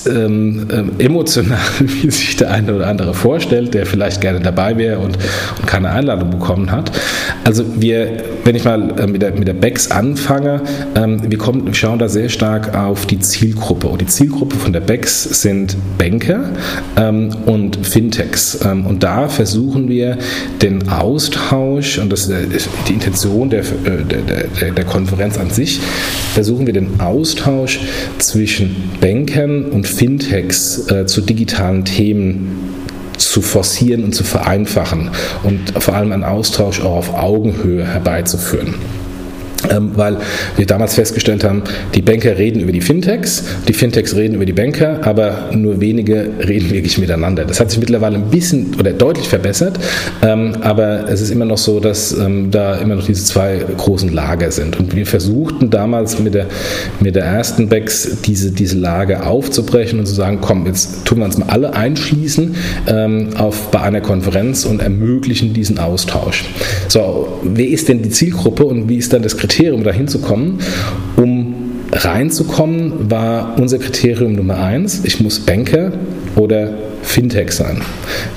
[0.08, 4.78] ähm, ähm, emotional emotional, wie sich der eine oder andere vorstellt, der vielleicht gerne dabei
[4.78, 5.18] wäre und,
[5.60, 6.92] und keine Einladung bekommen hat.
[7.44, 10.62] Also wir, wenn ich mal äh, mit der, mit der BEX anfange,
[10.96, 13.88] ähm, wir, kommen, wir schauen da sehr stark auf die Zielgruppe.
[13.88, 16.50] Und die Zielgruppe von der BEX sind Banker
[16.96, 18.60] ähm, und Fintechs.
[18.66, 20.18] Ähm, und da versuchen wir
[20.62, 25.80] den Austausch, und das ist die Intention der, äh, der, der, der Konferenz an sich,
[26.34, 27.80] versuchen wir den Austausch
[28.20, 32.76] zwischen Bankern und Fintechs äh, zu zu digitalen Themen
[33.18, 35.10] zu forcieren und zu vereinfachen
[35.42, 38.76] und vor allem einen Austausch auch auf Augenhöhe herbeizuführen.
[39.70, 40.18] Ähm, weil
[40.56, 41.64] wir damals festgestellt haben,
[41.96, 46.30] die Banker reden über die Fintechs, die Fintechs reden über die Banker, aber nur wenige
[46.48, 47.46] reden wirklich miteinander.
[47.46, 49.80] Das hat sich mittlerweile ein bisschen oder deutlich verbessert,
[50.22, 54.14] ähm, aber es ist immer noch so, dass ähm, da immer noch diese zwei großen
[54.14, 54.80] Lager sind.
[54.80, 56.46] Und wir versuchten damals mit der,
[57.00, 61.26] mit der ersten Backs diese, diese Lage aufzubrechen und zu sagen, komm, jetzt tun wir
[61.26, 62.56] uns mal alle einschließen
[63.38, 66.46] auf, bei einer Konferenz und ermöglichen diesen Austausch.
[66.88, 69.47] So, wer ist denn die Zielgruppe und wie ist dann das Kriterium?
[69.48, 70.60] Kriterium, da hinzukommen,
[71.16, 71.56] um
[71.94, 75.94] reinzukommen, war unser Kriterium Nummer eins, ich muss Banker
[76.36, 77.82] oder Fintech sein.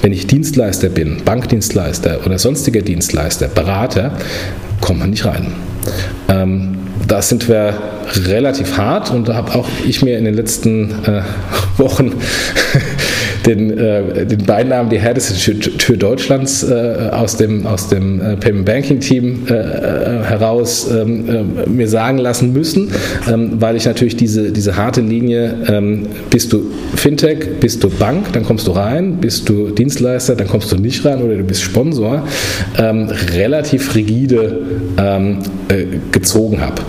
[0.03, 4.13] Wenn ich Dienstleister bin, Bankdienstleister oder sonstiger Dienstleister, Berater,
[4.81, 5.49] kommt man nicht rein.
[6.29, 6.77] Ähm,
[7.09, 7.75] da sind wir
[8.27, 11.23] relativ hart und da habe auch ich mir in den letzten äh,
[11.77, 12.13] Wochen
[13.47, 18.65] den, äh, den Beinamen die härteste Tür Deutschlands äh, aus dem, aus dem äh, Payment
[18.65, 22.91] Banking Team äh, äh, heraus ähm, äh, mir sagen lassen müssen,
[23.31, 28.33] ähm, weil ich natürlich diese, diese harte Linie, ähm, bist du Fintech, bist du Bank,
[28.33, 31.23] dann kommst du rein, bist du Dienstleister, dann kommst du nicht rein.
[31.23, 32.25] Oder du bist Sponsor,
[32.79, 34.63] relativ rigide
[36.13, 36.83] gezogen habe.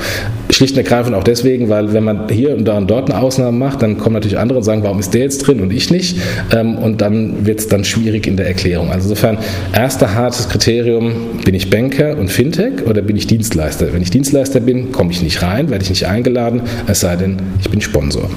[0.61, 3.57] Schlicht und ergreifend auch deswegen, weil wenn man hier und da und dort eine Ausnahme
[3.57, 6.17] macht, dann kommen natürlich andere und sagen, warum ist der jetzt drin und ich nicht?
[6.53, 8.91] Ähm, und dann wird es dann schwierig in der Erklärung.
[8.91, 9.39] Also insofern,
[9.73, 13.91] erster hartes Kriterium, bin ich Banker und Fintech oder bin ich Dienstleister?
[13.91, 17.37] Wenn ich Dienstleister bin, komme ich nicht rein, werde ich nicht eingeladen, es sei denn,
[17.59, 18.29] ich bin Sponsor.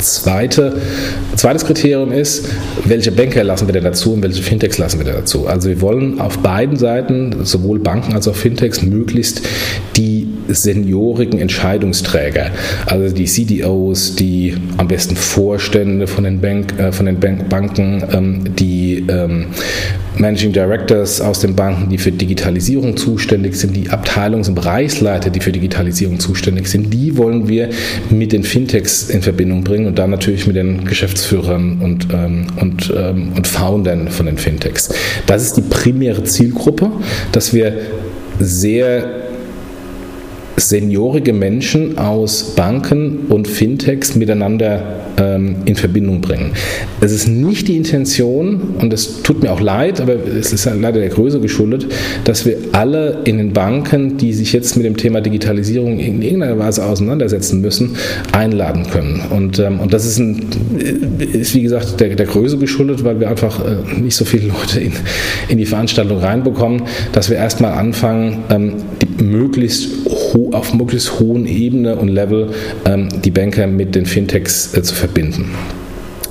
[0.00, 0.76] Zweite,
[1.36, 2.46] zweites Kriterium ist,
[2.84, 5.46] welche Banker lassen wir denn dazu und welche Fintechs lassen wir dazu.
[5.46, 9.42] Also wir wollen auf beiden Seiten, sowohl Banken als auch Fintechs, möglichst
[9.96, 12.50] die seniorigen Entscheidungsträger,
[12.86, 18.02] also die CDOs, die am besten Vorstände von den, Bank, äh, von den Bank Banken,
[18.12, 19.46] ähm, die ähm,
[20.16, 25.40] Managing Directors aus den Banken, die für Digitalisierung zuständig sind, die Abteilungs- und Bereichsleiter, die
[25.40, 27.70] für Digitalisierung zuständig sind, die wollen wir
[28.10, 32.92] mit den Fintechs in Verbindung bringen und dann natürlich mit den Geschäftsführern und, ähm, und,
[32.96, 34.90] ähm, und Foundern von den Fintechs.
[35.26, 36.90] Das ist die primäre Zielgruppe,
[37.32, 37.78] dass wir
[38.38, 39.19] sehr
[40.60, 44.82] seniorige Menschen aus Banken und Fintechs miteinander
[45.16, 46.52] ähm, in Verbindung bringen.
[47.00, 51.00] Es ist nicht die Intention, und es tut mir auch leid, aber es ist leider
[51.00, 51.86] der Größe geschuldet,
[52.24, 56.58] dass wir alle in den Banken, die sich jetzt mit dem Thema Digitalisierung in irgendeiner
[56.58, 57.96] Weise auseinandersetzen müssen,
[58.32, 59.22] einladen können.
[59.30, 60.46] Und, ähm, und das ist, ein,
[61.32, 64.80] ist, wie gesagt, der, der Größe geschuldet, weil wir einfach äh, nicht so viele Leute
[64.80, 64.92] in,
[65.48, 69.88] in die Veranstaltung reinbekommen, dass wir erstmal anfangen, ähm, die möglichst
[70.52, 72.50] auf möglichst hohen Ebene und Level
[72.84, 75.54] ähm, die Banker mit den Fintechs äh, zu verbinden.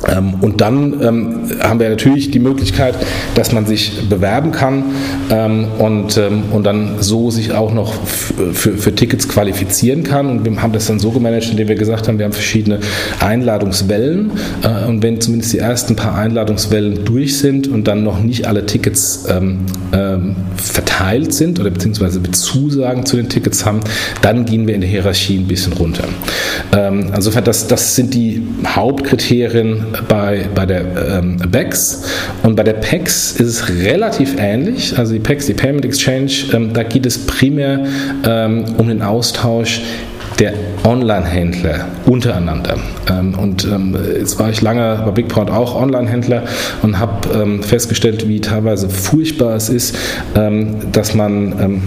[0.10, 2.95] Ähm, und dann ähm, haben wir natürlich die Möglichkeit,
[3.36, 4.84] dass man sich bewerben kann
[5.30, 10.28] ähm, und, ähm, und dann so sich auch noch für, Tickets qualifizieren kann.
[10.28, 12.80] Und wir haben das dann so gemanagt, indem wir gesagt haben, wir haben verschiedene
[13.19, 14.32] Einladungswellen.
[14.63, 18.65] Äh, und wenn zumindest die ersten paar Einladungswellen durch sind und dann noch nicht alle
[18.65, 19.60] Tickets ähm,
[19.93, 23.82] ähm, verteilt sind oder beziehungsweise Zusagen zu den Tickets haben,
[24.22, 26.04] dann gehen wir in der Hierarchie ein bisschen runter.
[27.15, 30.82] insofern, das, das sind die Hauptkriterien bei, bei der
[31.20, 32.04] ähm, BEX
[32.44, 34.98] und bei der PEX ist es relativ ähnlich.
[34.98, 37.86] Also die PEX, die Payment Exchange, ähm, da geht es primär
[38.26, 39.82] ähm, um den Austausch
[40.40, 40.54] der
[40.86, 42.78] Online-Händler untereinander.
[43.10, 46.44] Ähm, und ähm, jetzt war ich lange bei BigPort auch Online-Händler
[46.82, 49.98] und habe ähm, festgestellt, wie teilweise furchtbar es ist,
[50.92, 51.82] dass man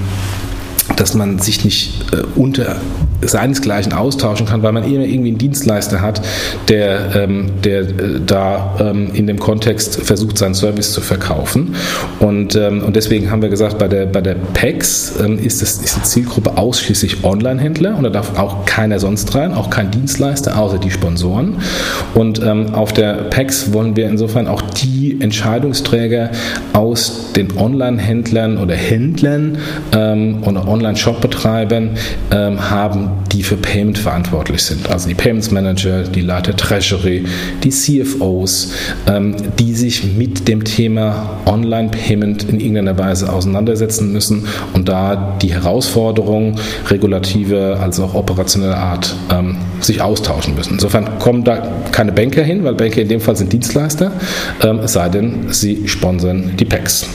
[0.96, 2.77] dass man sich nicht äh, unter
[3.22, 6.22] seinesgleichen austauschen kann, weil man immer irgendwie einen Dienstleister hat,
[6.68, 11.74] der, ähm, der äh, da ähm, in dem Kontext versucht, seinen Service zu verkaufen.
[12.18, 15.78] Und, ähm, und deswegen haben wir gesagt, bei der, bei der PEX ähm, ist, das,
[15.78, 20.58] ist die Zielgruppe ausschließlich Online-Händler und da darf auch keiner sonst rein, auch kein Dienstleister,
[20.58, 21.56] außer die Sponsoren.
[22.14, 26.30] Und ähm, auf der PEX wollen wir insofern auch die Entscheidungsträger
[26.72, 29.58] aus den Online-Händlern oder Händlern
[29.92, 31.90] ähm, oder Online-Shop-Betreibern
[32.30, 34.90] haben, die für Payment verantwortlich sind.
[34.90, 37.25] Also die Payments Manager, die Leiter Treasury,
[37.62, 38.72] die CFOs,
[39.07, 45.53] ähm, die sich mit dem Thema Online-Payment in irgendeiner Weise auseinandersetzen müssen und da die
[45.53, 50.75] Herausforderungen regulative als auch operationelle Art ähm, sich austauschen müssen.
[50.75, 54.12] Insofern kommen da keine Banker hin, weil Banker in dem Fall sind Dienstleister,
[54.62, 57.07] ähm, es sei denn, sie sponsern die PECs.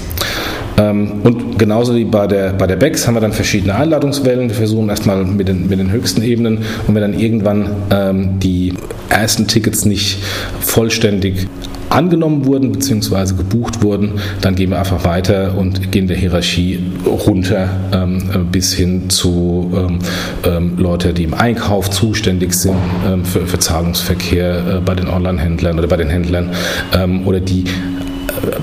[0.77, 4.49] Ähm, und genauso wie bei der, bei der BEX haben wir dann verschiedene Einladungswellen.
[4.49, 8.73] Wir versuchen erstmal mit den, mit den höchsten Ebenen und wenn dann irgendwann ähm, die
[9.09, 10.19] ersten Tickets nicht
[10.59, 11.47] vollständig
[11.89, 13.35] angenommen wurden bzw.
[13.35, 19.09] gebucht wurden, dann gehen wir einfach weiter und gehen der Hierarchie runter ähm, bis hin
[19.09, 19.99] zu ähm,
[20.45, 22.75] ähm, Leute, die im Einkauf zuständig sind
[23.07, 26.51] ähm, für, für, Zahlungsverkehr äh, bei den Online-Händlern oder bei den Händlern
[26.93, 27.63] ähm, oder die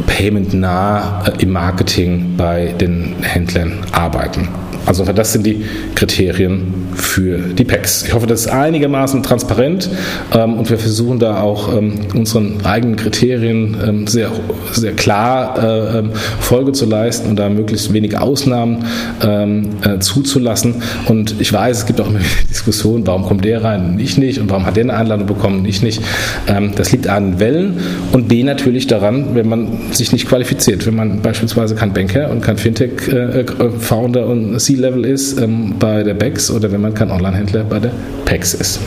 [0.06, 4.48] Payment nah äh, im Marketing bei den Händlern arbeiten.
[4.86, 8.04] Also das sind die Kriterien für die PECs.
[8.06, 9.88] Ich hoffe, das ist einigermaßen transparent
[10.34, 14.30] ähm, und wir versuchen da auch ähm, unseren eigenen Kriterien ähm, sehr,
[14.72, 18.84] sehr klar äh, ähm, Folge zu leisten und da möglichst wenig Ausnahmen
[19.22, 20.82] ähm, äh, zuzulassen.
[21.06, 22.20] Und ich weiß, es gibt auch immer
[22.50, 25.60] Diskussionen, warum kommt der rein und ich nicht und warum hat der eine Einladung bekommen
[25.60, 26.02] und ich nicht.
[26.46, 27.78] Ähm, das liegt an Wellen
[28.12, 30.86] und B natürlich daran, wenn man sich nicht qualifiziert.
[30.86, 35.40] Wenn man beispielsweise kein Banker und kein Fintech-Founder äh, und C-Level ist
[35.78, 37.92] bei der BEX oder wenn man kein Onlinehändler bei der
[38.24, 38.80] PEX ist.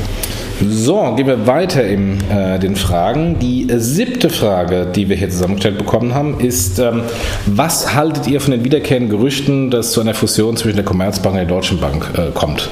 [0.65, 3.38] So, gehen wir weiter in äh, den Fragen.
[3.39, 7.04] Die äh, siebte Frage, die wir hier zusammengestellt bekommen haben, ist, ähm,
[7.45, 11.39] was haltet ihr von den wiederkehrenden Gerüchten, dass zu einer Fusion zwischen der Commerzbank und
[11.39, 12.71] der Deutschen Bank äh, kommt?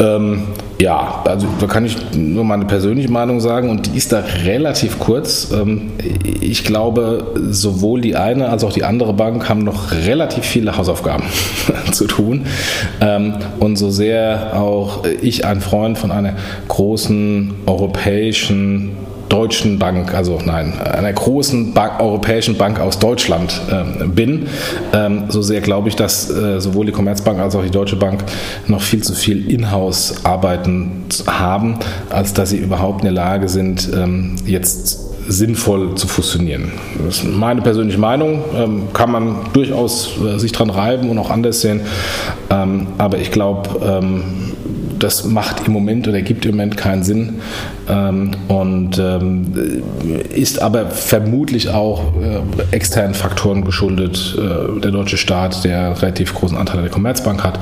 [0.00, 0.42] Ähm,
[0.80, 5.00] ja, also da kann ich nur meine persönliche Meinung sagen und die ist da relativ
[5.00, 5.50] kurz.
[5.50, 5.90] Ähm,
[6.40, 11.24] ich glaube, sowohl die eine als auch die andere Bank haben noch relativ viele Hausaufgaben
[11.92, 12.46] zu tun.
[13.00, 16.34] Ähm, und so sehr auch ich ein Freund von einer
[16.68, 18.92] großen europäischen
[19.28, 24.46] deutschen Bank, also nein, einer großen Bank, europäischen Bank aus Deutschland äh, bin,
[24.92, 28.24] ähm, so sehr glaube ich, dass äh, sowohl die Commerzbank als auch die Deutsche Bank
[28.66, 31.78] noch viel zu viel Inhouse arbeiten haben,
[32.10, 36.72] als dass sie überhaupt in der Lage sind, ähm, jetzt sinnvoll zu fusionieren.
[37.04, 41.30] Das ist meine persönliche Meinung, ähm, kann man durchaus äh, sich dran reiben und auch
[41.30, 41.82] anders sehen,
[42.50, 44.22] ähm, aber ich glaube, ähm,
[44.98, 47.40] das macht im Moment oder gibt im Moment keinen Sinn
[47.88, 49.52] ähm, und ähm,
[50.34, 54.36] ist aber vermutlich auch äh, externen Faktoren geschuldet.
[54.36, 57.60] Äh, der deutsche Staat, der relativ großen Anteil an der Commerzbank hat,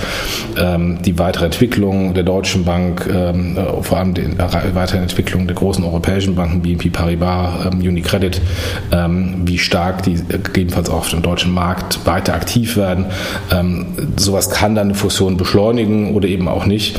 [0.59, 4.27] ähm, die weitere Entwicklung der Deutschen Bank, ähm, äh, vor allem die
[4.75, 8.41] weitere Entwicklung der großen europäischen Banken, BNP Paribas, ähm, Unicredit,
[8.93, 13.07] ähm, wie stark die gegebenenfalls auch auf dem deutschen Markt weiter aktiv werden.
[14.17, 16.99] sowas kann dann eine Fusion beschleunigen oder eben auch nicht.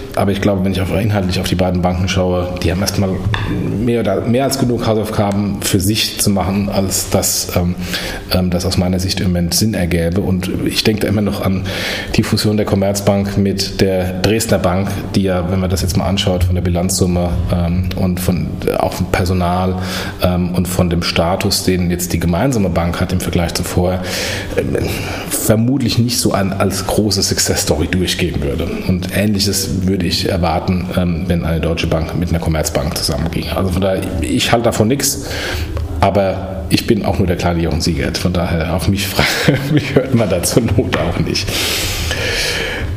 [0.15, 3.09] Aber ich glaube, wenn ich auf, inhaltlich auf die beiden Banken schaue, die haben erstmal
[3.49, 7.75] mehr, mehr als genug Hausaufgaben für sich zu machen, als dass ähm,
[8.33, 10.21] ähm, das aus meiner Sicht im Moment Sinn ergäbe.
[10.21, 11.63] Und ich denke da immer noch an
[12.15, 16.05] die Fusion der Commerzbank mit der Dresdner Bank, die ja, wenn man das jetzt mal
[16.05, 18.47] anschaut, von der Bilanzsumme ähm, und von
[18.77, 19.75] auch vom Personal
[20.21, 24.01] ähm, und von dem Status, den jetzt die gemeinsame Bank hat im Vergleich zu vorher,
[24.57, 24.77] ähm,
[25.29, 28.67] vermutlich nicht so an, als große Success Story durchgehen würde.
[28.87, 33.49] Und ähnliches würde ich erwarten, ähm, wenn eine deutsche Bank mit einer Commerzbank zusammenging.
[33.49, 35.25] Also von daher, ich halte davon nichts,
[35.99, 38.17] aber ich bin auch nur der kleine Jochen Siegert.
[38.17, 39.07] Von daher, auf mich,
[39.71, 41.47] mich hört man da zur Not auch nicht.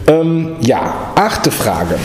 [0.07, 1.97] Ähm, ja, achte Frage.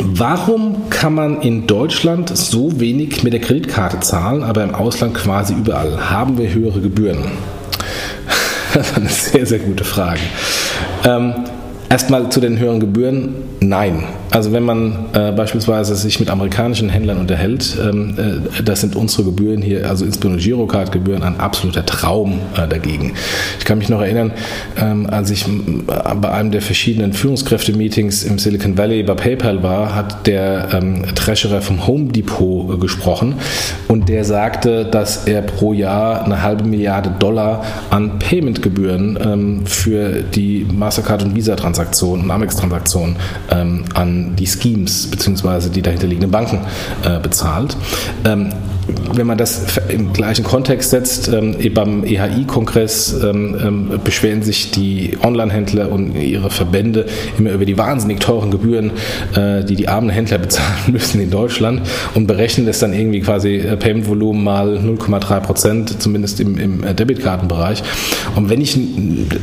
[0.00, 5.54] Warum kann man in Deutschland so wenig mit der Kreditkarte zahlen, aber im Ausland quasi
[5.54, 6.10] überall?
[6.10, 7.24] Haben wir höhere Gebühren?
[8.74, 10.18] Das ist eine sehr, sehr gute Frage.
[11.04, 11.32] Ähm,
[11.90, 13.34] Erstmal zu den höheren Gebühren.
[13.60, 14.04] Nein.
[14.30, 19.24] Also wenn man äh, beispielsweise sich mit amerikanischen Händlern unterhält, ähm, äh, das sind unsere
[19.24, 23.14] Gebühren hier, also insbesondere Girocard-Gebühren, ein absoluter Traum äh, dagegen.
[23.60, 24.32] Ich kann mich noch erinnern,
[24.76, 25.50] ähm, als ich äh,
[26.20, 31.60] bei einem der verschiedenen Führungskräfte-Meetings im Silicon Valley bei PayPal war, hat der ähm, Treasurer
[31.60, 33.36] vom Home Depot äh, gesprochen
[33.86, 40.22] und der sagte, dass er pro Jahr eine halbe Milliarde Dollar an Payment-Gebühren ähm, für
[40.22, 41.73] die Mastercard und Visa-Transaktionen
[42.22, 43.16] und Amex-Transaktionen
[43.50, 45.68] ähm, an die Schemes bzw.
[45.68, 46.60] die dahinterliegenden Banken
[47.04, 47.76] äh, bezahlt.
[48.24, 48.52] Ähm,
[49.14, 55.16] wenn man das im gleichen Kontext setzt, ähm, beim EHI-Kongress ähm, ähm, beschweren sich die
[55.22, 57.06] Online-Händler und ihre Verbände
[57.38, 58.92] immer über die wahnsinnig teuren Gebühren,
[59.34, 61.82] äh, die die armen Händler bezahlen müssen in Deutschland
[62.14, 66.94] und berechnen das dann irgendwie quasi äh, Payment-Volumen mal 0,3 Prozent, zumindest im, im äh,
[66.94, 67.82] Debitkartenbereich.
[68.36, 68.78] Und wenn ich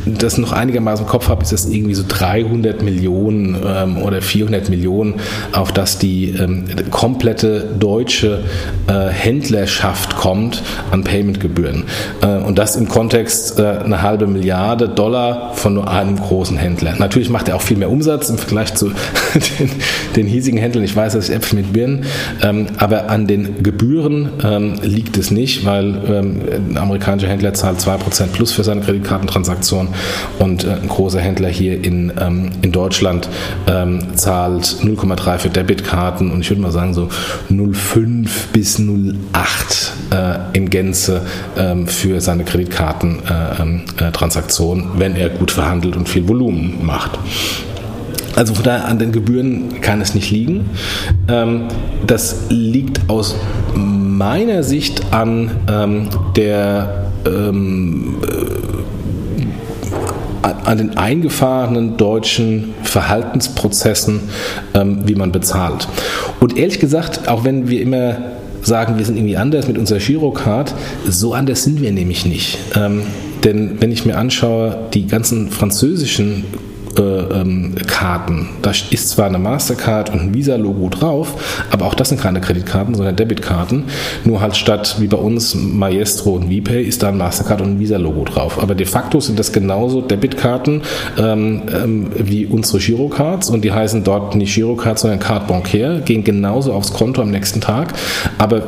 [0.06, 4.70] das noch einigermaßen im Kopf habe, ist das irgendwie so 300 Millionen ähm, oder 400
[4.70, 5.16] Millionen,
[5.52, 8.44] auf das die ähm, komplette deutsche
[8.88, 11.86] äh, Händlerschaft kommt an Paymentgebühren.
[12.22, 16.96] Äh, und das im Kontext äh, eine halbe Milliarde Dollar von nur einem großen Händler.
[16.98, 18.88] Natürlich macht er auch viel mehr Umsatz im Vergleich zu
[19.60, 19.72] den,
[20.18, 20.84] den hiesigen Händlern.
[20.84, 22.04] Ich weiß, dass ich Äpfel mit Birnen,
[22.44, 26.42] ähm, aber an den Gebühren ähm, liegt es nicht, weil ähm,
[26.72, 29.88] ein amerikanischer Händler zahlt 2% plus für seine Kreditkartentransaktion
[30.40, 32.12] und äh, ein großer Händler hier in,
[32.62, 33.30] in Deutschland
[33.66, 37.10] zahlt 0,3 für Debitkarten und ich würde mal sagen so
[37.50, 39.16] 0,5 bis 0,8
[40.12, 41.26] äh, in Gänze
[41.58, 47.18] ähm, für seine Kreditkartentransaktion, äh, wenn er gut verhandelt und viel Volumen macht.
[48.36, 50.70] Also von daher an den Gebühren kann es nicht liegen.
[51.28, 51.66] Ähm,
[52.06, 53.36] das liegt aus
[53.76, 58.18] meiner Sicht an ähm, der ähm,
[60.42, 64.22] an den eingefahrenen deutschen Verhaltensprozessen,
[64.74, 65.88] ähm, wie man bezahlt.
[66.40, 68.18] Und ehrlich gesagt, auch wenn wir immer
[68.62, 70.74] sagen, wir sind irgendwie anders mit unserer Girocard,
[71.08, 72.58] so anders sind wir nämlich nicht.
[72.76, 73.04] Ähm,
[73.44, 76.46] denn wenn ich mir anschaue, die ganzen französischen
[77.00, 78.50] ähm, Karten.
[78.62, 82.96] Da ist zwar eine Mastercard und ein Visa-Logo drauf, aber auch das sind keine Kreditkarten,
[82.96, 83.86] sondern Debitkarten.
[84.26, 87.80] Nur halt statt wie bei uns Maestro und VPay ist da ein Mastercard und ein
[87.80, 88.62] Visa-Logo drauf.
[88.62, 90.82] Aber de facto sind das genauso Debitkarten
[91.18, 96.24] ähm, ähm, wie unsere Girocards und die heißen dort nicht Girocards, sondern Card Bancaire, gehen
[96.24, 97.94] genauso aufs Konto am nächsten Tag.
[98.38, 98.64] Aber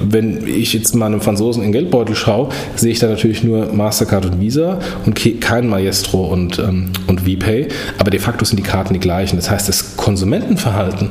[0.00, 3.72] wenn ich jetzt mal einem Franzosen in den Geldbeutel schaue, sehe ich da natürlich nur
[3.72, 7.68] Mastercard und Visa und kein Maestro und, ähm, und VPay.
[7.98, 9.36] Aber de facto sind die Karten die gleichen.
[9.36, 11.10] Das heißt, das Konsumentenverhalten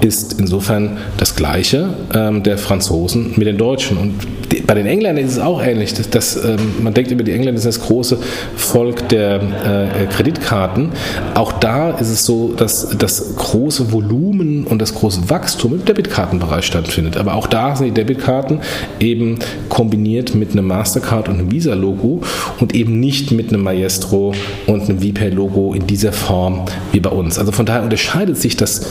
[0.00, 3.96] ist insofern das gleiche ähm, der Franzosen mit den Deutschen.
[3.96, 4.14] Und
[4.52, 5.94] die, bei den Engländern ist es auch ähnlich.
[5.94, 8.18] Dass, dass ähm, man denkt über die Engländer sind das große
[8.56, 10.90] Volk der äh, Kreditkarten.
[11.34, 16.64] Auch da ist es so, dass das große Volumen und das große Wachstum im Debitkartenbereich
[16.64, 17.16] stattfindet.
[17.16, 18.60] Aber auch da sind die Debitkarten
[19.00, 19.38] eben
[19.68, 22.22] kombiniert mit einem Mastercard und einem Visa-Logo
[22.60, 24.32] und eben nicht mit einem Maestro
[24.66, 27.38] und einem VPay-Logo in dieser Form wie bei uns.
[27.38, 28.86] Also von daher unterscheidet sich das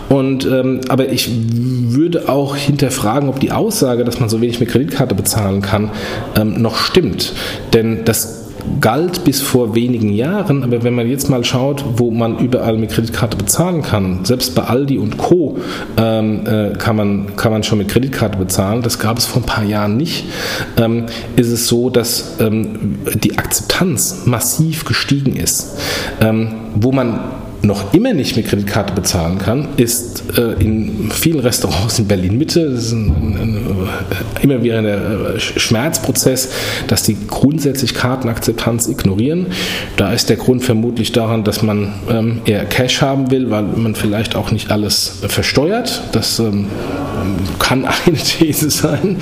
[0.09, 4.69] Und, ähm, aber ich würde auch hinterfragen, ob die Aussage, dass man so wenig mit
[4.69, 5.91] Kreditkarte bezahlen kann,
[6.35, 7.33] ähm, noch stimmt.
[7.73, 8.40] Denn das
[8.79, 12.91] galt bis vor wenigen Jahren, aber wenn man jetzt mal schaut, wo man überall mit
[12.91, 15.57] Kreditkarte bezahlen kann, selbst bei Aldi und Co.
[15.97, 19.45] Ähm, äh, kann, man, kann man schon mit Kreditkarte bezahlen, das gab es vor ein
[19.45, 20.25] paar Jahren nicht,
[20.77, 21.05] ähm,
[21.35, 25.77] ist es so, dass ähm, die Akzeptanz massiv gestiegen ist.
[26.19, 27.19] Ähm, wo man
[27.63, 32.61] noch immer nicht mit Kreditkarte bezahlen kann, ist äh, in vielen Restaurants in Berlin Mitte,
[32.61, 36.49] ein, ein, ein, äh, immer wieder ein äh, Schmerzprozess,
[36.87, 39.47] dass die grundsätzlich Kartenakzeptanz ignorieren.
[39.95, 43.95] Da ist der Grund vermutlich daran, dass man ähm, eher Cash haben will, weil man
[43.95, 46.03] vielleicht auch nicht alles versteuert.
[46.13, 46.65] Das ähm,
[47.59, 49.17] kann eine These sein.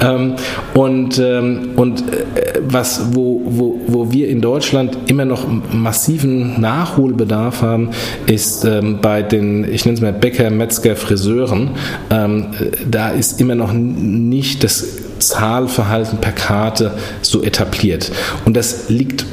[0.00, 0.34] Ähm,
[0.72, 2.24] und ähm, und äh,
[2.66, 7.90] was, wo, wo, wo wir in Deutschland immer noch massiven Nachholbedarf haben, haben,
[8.26, 11.70] ist ähm, bei den, ich nenne es mal Bäcker, Metzger, Friseuren,
[12.10, 12.46] ähm,
[12.88, 14.84] da ist immer noch nicht das
[15.18, 18.10] Zahlverhalten per Karte so etabliert.
[18.44, 19.26] Und das liegt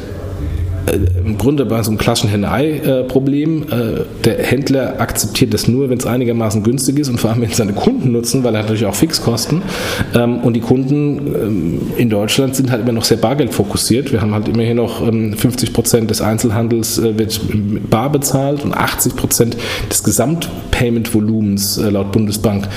[1.24, 3.64] im Grunde bei so einem klassischen Henne-Ei-Problem.
[3.64, 3.66] Äh,
[4.26, 7.58] der Händler akzeptiert das nur, wenn es einigermaßen günstig ist und vor allem, wenn es
[7.58, 9.62] seine Kunden nutzen, weil er hat natürlich auch Fixkosten.
[10.16, 14.12] Ähm, und die Kunden ähm, in Deutschland sind halt immer noch sehr bargeldfokussiert.
[14.12, 17.40] Wir haben halt immerhin noch 50 ähm, Prozent des Einzelhandels äh, wird
[17.90, 19.58] bar bezahlt und 80 Prozent
[19.90, 22.68] des Gesamtpayment-Volumens laut Bundesbank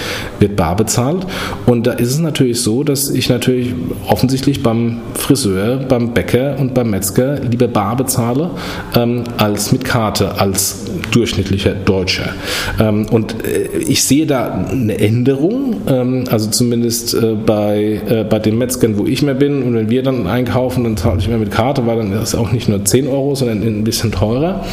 [0.41, 1.27] wird bar bezahlt.
[1.67, 3.75] Und da ist es natürlich so, dass ich natürlich
[4.07, 8.51] offensichtlich beim Friseur, beim Bäcker und beim Metzger lieber bar bezahle
[8.95, 12.35] ähm, als mit Karte, als durchschnittlicher Deutscher.
[12.79, 18.39] Ähm, und äh, ich sehe da eine Änderung, ähm, also zumindest äh, bei, äh, bei
[18.39, 19.63] den Metzgern, wo ich mehr bin.
[19.63, 22.35] Und wenn wir dann einkaufen, dann zahle ich mehr mit Karte, weil dann ist es
[22.35, 24.65] auch nicht nur 10 Euro, sondern ein bisschen teurer.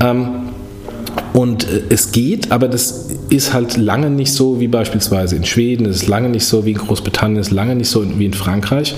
[0.00, 0.45] Ähm,
[1.36, 5.84] Und äh, es geht, aber das ist halt lange nicht so wie beispielsweise in Schweden,
[5.84, 8.32] es ist lange nicht so wie in Großbritannien, es ist lange nicht so wie in
[8.32, 8.94] Frankreich.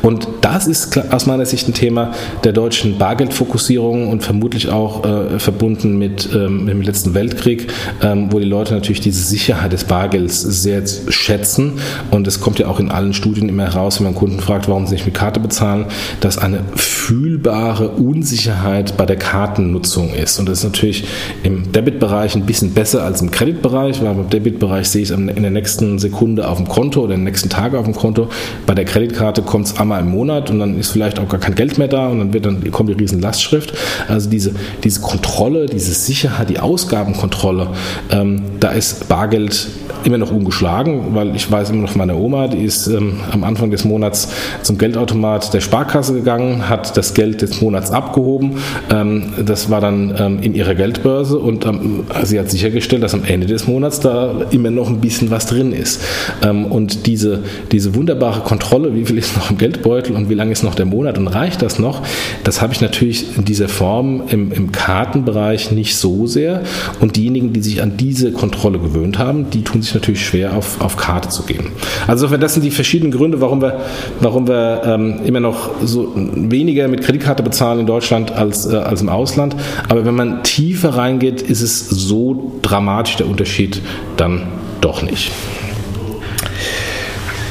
[0.00, 2.12] Und das ist aus meiner Sicht ein Thema
[2.44, 7.66] der deutschen Bargeldfokussierung und vermutlich auch äh, verbunden mit, ähm, dem letzten Weltkrieg,
[8.02, 11.80] ähm, wo die Leute natürlich diese Sicherheit des Bargelds sehr schätzen.
[12.12, 14.86] Und es kommt ja auch in allen Studien immer heraus, wenn man Kunden fragt, warum
[14.86, 15.86] sie nicht mit Karte bezahlen,
[16.20, 20.38] dass eine fühlbare Unsicherheit bei der Kartennutzung ist.
[20.38, 21.04] Und das ist natürlich
[21.42, 25.26] im Debitbereich ein bisschen besser als im Kreditbereich, weil beim Debitbereich sehe ich es in
[25.42, 28.28] der nächsten Sekunde auf dem Konto oder in den nächsten Tagen auf dem Konto.
[28.66, 31.54] Bei der Kreditkarte kommt es einmal im Monat und dann ist vielleicht auch gar kein
[31.54, 33.72] Geld mehr da und dann wird dann kommt die riesen Lastschrift.
[34.08, 34.54] Also diese,
[34.84, 37.68] diese Kontrolle, diese Sicherheit, die Ausgabenkontrolle,
[38.10, 39.68] ähm, da ist Bargeld
[40.04, 43.70] immer noch ungeschlagen, weil ich weiß immer noch meine Oma, die ist ähm, am Anfang
[43.70, 44.28] des Monats
[44.62, 48.56] zum Geldautomat der Sparkasse gegangen, hat das Geld des Monats abgehoben.
[48.90, 53.24] Ähm, das war dann ähm, in ihrer Geldbörse und ähm, sie hat sichergestellt, dass am
[53.24, 56.02] Ende des Monats da immer noch ein bisschen was drin ist.
[56.42, 57.40] Ähm, und diese,
[57.72, 60.86] diese wunderbare Kontrolle, wie viel ist noch im Geldbeutel und wie lange ist noch der
[60.86, 62.02] Monat und reicht das noch,
[62.44, 66.62] das habe ich natürlich in dieser Form im, im Kartenbereich nicht so sehr.
[67.00, 70.80] Und diejenigen, die sich an diese Kontrolle gewöhnt haben, die tun sich natürlich schwer, auf,
[70.80, 71.66] auf Karte zu gehen.
[72.06, 73.80] Also das sind die verschiedenen Gründe, warum wir,
[74.20, 79.02] warum wir ähm, immer noch so weniger mit Kreditkarte bezahlen in Deutschland als, äh, als
[79.02, 79.56] im Ausland.
[79.88, 83.82] Aber wenn man tiefer reingeht, ist es so dramatisch der Unterschied
[84.16, 84.46] dann
[84.80, 85.30] doch nicht.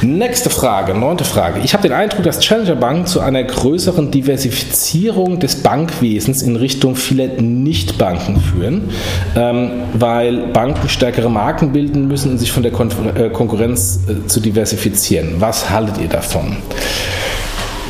[0.02, 1.60] Nächste Frage, neunte Frage.
[1.62, 6.96] Ich habe den Eindruck, dass Challenger Bank zu einer größeren Diversifizierung des Bankwesens in Richtung
[6.96, 8.88] vieler Nichtbanken führen,
[9.36, 14.40] ähm, weil Banken stärkere Marken bilden müssen, um sich von der äh, Konkurrenz äh, zu
[14.40, 15.34] diversifizieren.
[15.38, 16.56] Was haltet ihr davon?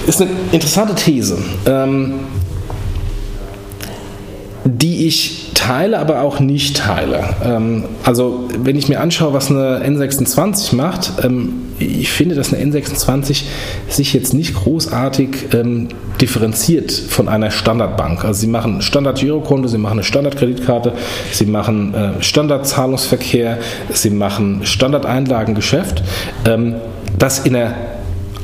[0.08, 1.38] Ist eine interessante These.
[1.66, 2.14] Ähm,
[4.64, 7.22] die ich teile, aber auch nicht teile.
[7.44, 12.62] Ähm, also wenn ich mir anschaue, was eine N26 macht, ähm, ich finde, dass eine
[12.64, 13.44] N26
[13.88, 15.88] sich jetzt nicht großartig ähm,
[16.20, 18.24] differenziert von einer Standardbank.
[18.24, 20.92] Also sie machen Standard-Girokonto, sie machen eine Standard-Kreditkarte,
[21.32, 23.58] sie machen äh, Standard-Zahlungsverkehr,
[23.92, 26.02] sie machen Standard-Einlagengeschäft.
[26.46, 26.74] Ähm,
[27.18, 27.74] das in einer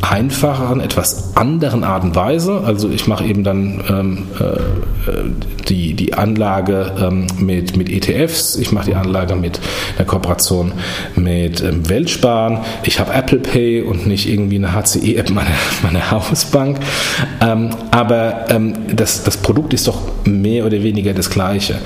[0.02, 2.62] einfacheren, etwas anderen Art und Weise.
[2.64, 8.72] Also ich mache eben dann ähm, äh, die, die Anlage ähm, mit, mit ETFs, ich
[8.72, 9.60] mache die Anlage mit
[9.98, 10.72] der Kooperation
[11.14, 15.50] mit ähm, Weltsparen, ich habe Apple Pay und nicht irgendwie eine HCE-App meiner,
[15.82, 16.78] meiner Hausbank.
[17.40, 21.76] Ähm, aber ähm, das, das Produkt ist doch mehr oder weniger das gleiche.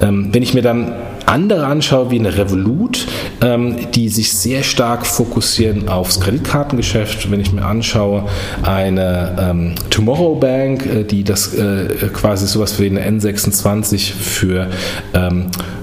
[0.00, 0.92] Ähm, wenn ich mir dann
[1.26, 3.06] andere anschaue, wie eine Revolut,
[3.94, 7.30] die sich sehr stark fokussieren aufs Kreditkartengeschäft.
[7.30, 8.24] Wenn ich mir anschaue,
[8.62, 14.68] eine ähm, Tomorrow Bank, äh, die das äh, quasi sowas wie eine N26 für
[15.14, 15.79] ähm, äh,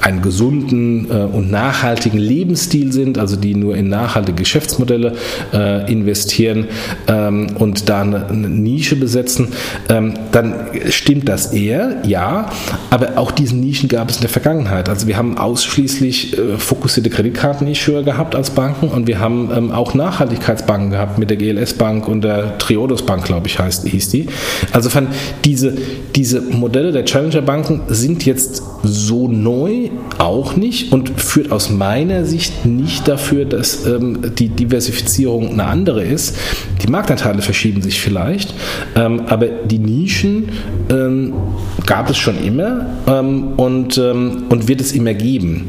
[0.00, 5.14] einen gesunden äh, und nachhaltigen Lebensstil sind, also die nur in nachhaltige Geschäftsmodelle
[5.52, 6.66] äh, investieren
[7.06, 9.48] ähm, und da eine, Nische besetzen,
[9.88, 10.54] ähm, dann
[10.88, 12.50] stimmt das eher, ja,
[12.90, 14.88] aber auch diesen Nischen gab es in der Vergangenheit.
[14.88, 20.90] Also wir haben ausschließlich fokussierte Kreditkartenissuer gehabt als Banken und wir haben ähm, auch Nachhaltigkeitsbanken
[20.90, 24.26] gehabt mit der GLS Bank und der Triodos Bank, glaube ich, heißt, hieß die.
[24.72, 25.08] Also von
[25.44, 25.76] diese,
[26.14, 31.70] diese Modelle der Challenger Banken sind jetzt jetzt so neu auch nicht und führt aus
[31.70, 36.36] meiner Sicht nicht dafür, dass ähm, die Diversifizierung eine andere ist.
[36.82, 38.52] Die Marktanteile verschieben sich vielleicht,
[38.96, 40.48] ähm, aber die Nischen
[40.90, 41.32] ähm,
[41.86, 45.68] gab es schon immer ähm, und, ähm, und wird es immer geben.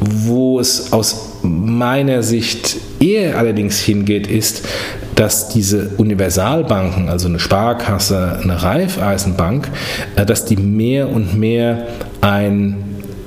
[0.00, 4.66] Wo es aus meiner Sicht eher allerdings hingeht, ist,
[5.14, 9.68] dass diese Universalbanken, also eine Sparkasse, eine Raiffeisenbank,
[10.16, 11.86] äh, dass die mehr und mehr
[12.20, 12.76] ein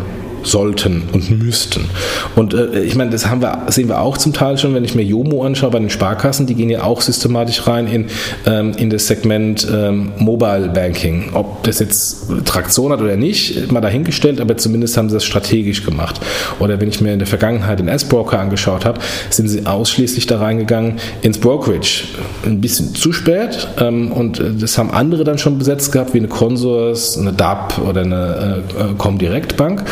[0.46, 1.86] sollten und müssten.
[2.36, 4.96] Und äh, ich meine, das haben wir, sehen wir auch zum Teil schon, wenn ich
[4.96, 8.06] mir Jomo anschaue bei den Sparkassen, die gehen ja auch systematisch rein in,
[8.46, 11.32] ähm, in das Segment ähm, Mobile Banking.
[11.34, 15.84] Ob das jetzt Traktion hat oder nicht, mal dahingestellt, aber zumindest haben sie das strategisch
[15.84, 16.20] gemacht.
[16.60, 20.40] Oder wenn ich mir in der Vergangenheit den S-Broker angeschaut habe, sind sie ausschließlich da
[20.40, 22.04] reingegangen ins Brokerage.
[22.46, 26.20] Ein bisschen zu spät ähm, und äh, das haben andere dann schon besetzt gehabt, wie
[26.20, 29.84] eine Consors, eine DAP oder eine äh, äh Comdirect Bank.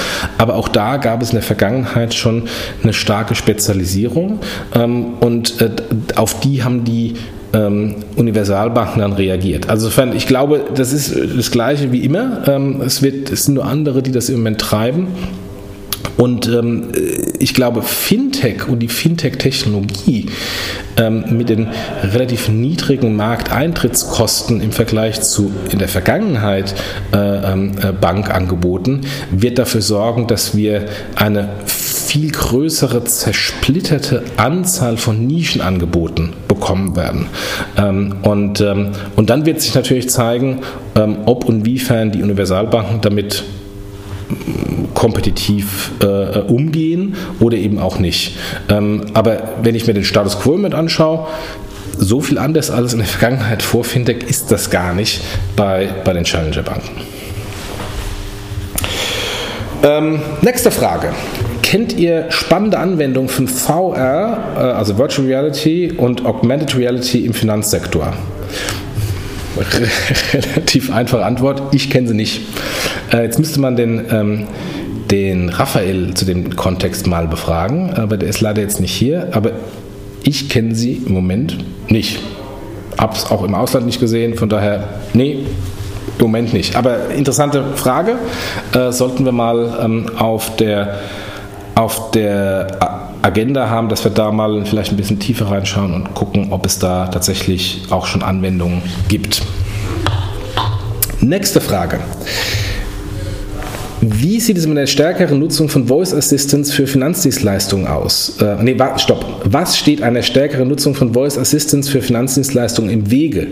[0.44, 2.50] Aber auch da gab es in der Vergangenheit schon
[2.84, 4.40] eine starke Spezialisierung
[4.76, 5.70] ähm, und äh,
[6.18, 7.14] auf die haben die
[7.54, 9.70] ähm, Universalbanken dann reagiert.
[9.70, 12.46] Also ich glaube, das ist das Gleiche wie immer.
[12.46, 15.08] Ähm, es, wird, es sind nur andere, die das im Moment treiben.
[16.18, 16.92] Und ähm,
[17.40, 20.28] ich glaube, Fintech und die Fintech-Technologie
[20.98, 21.68] ähm, mit den
[22.04, 26.76] relativ niedrigen Markteintrittskosten im Vergleich zu in der Vergangenheit
[27.14, 29.02] äh, ähm, äh, Bankangeboten
[29.32, 30.86] wird dafür sorgen, dass wir
[31.16, 37.26] eine viel größere zersplitterte Anzahl von Nischenangeboten bekommen werden.
[37.76, 40.60] Ähm, und, ähm, und dann wird sich natürlich zeigen,
[41.26, 43.44] ob und wiefern die Universalbanken damit
[44.94, 48.38] kompetitiv äh, umgehen oder eben auch nicht.
[48.70, 51.28] Ähm, aber wenn ich mir den Status quo mit anschaue,
[51.98, 55.22] so viel anders als in der Vergangenheit vor Fintech ist das gar nicht
[55.56, 57.02] bei, bei den Challenger-Banken.
[59.84, 61.14] Ähm, nächste Frage.
[61.62, 68.14] Kennt ihr spannende Anwendungen von VR, äh, also Virtual Reality und Augmented Reality im Finanzsektor?
[70.34, 72.42] Relativ einfache Antwort, ich kenne sie nicht.
[73.12, 74.48] Äh, jetzt müsste man den, ähm,
[75.12, 79.30] den Raphael zu dem Kontext mal befragen, aber der ist leider jetzt nicht hier.
[79.32, 79.52] Aber
[80.24, 81.58] ich kenne sie im Moment
[81.90, 82.20] nicht.
[82.98, 85.46] Hab's auch im Ausland nicht gesehen, von daher, nee,
[86.18, 86.76] im Moment nicht.
[86.76, 88.16] Aber interessante Frage.
[88.74, 91.00] Äh, sollten wir mal ähm, auf der
[91.76, 92.93] auf der
[93.24, 96.78] Agenda haben, dass wir da mal vielleicht ein bisschen tiefer reinschauen und gucken, ob es
[96.78, 99.42] da tatsächlich auch schon Anwendungen gibt.
[101.22, 102.02] Nächste Frage.
[104.06, 108.36] Wie sieht es mit der stärkeren Nutzung von Voice Assistance für Finanzdienstleistungen aus?
[108.42, 109.24] Äh, nee, wa stopp.
[109.46, 113.48] Was steht einer stärkeren Nutzung von Voice Assistance für Finanzdienstleistungen im Wege?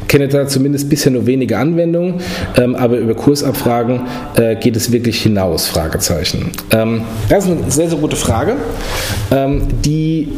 [0.00, 2.14] Ich kenne da zumindest bisher nur wenige Anwendungen,
[2.56, 4.00] ähm, aber über Kursabfragen
[4.34, 5.68] äh, geht es wirklich hinaus?
[5.68, 6.50] Fragezeichen.
[6.72, 8.56] Ähm, das ist eine sehr, sehr gute Frage,
[9.30, 10.28] ähm, die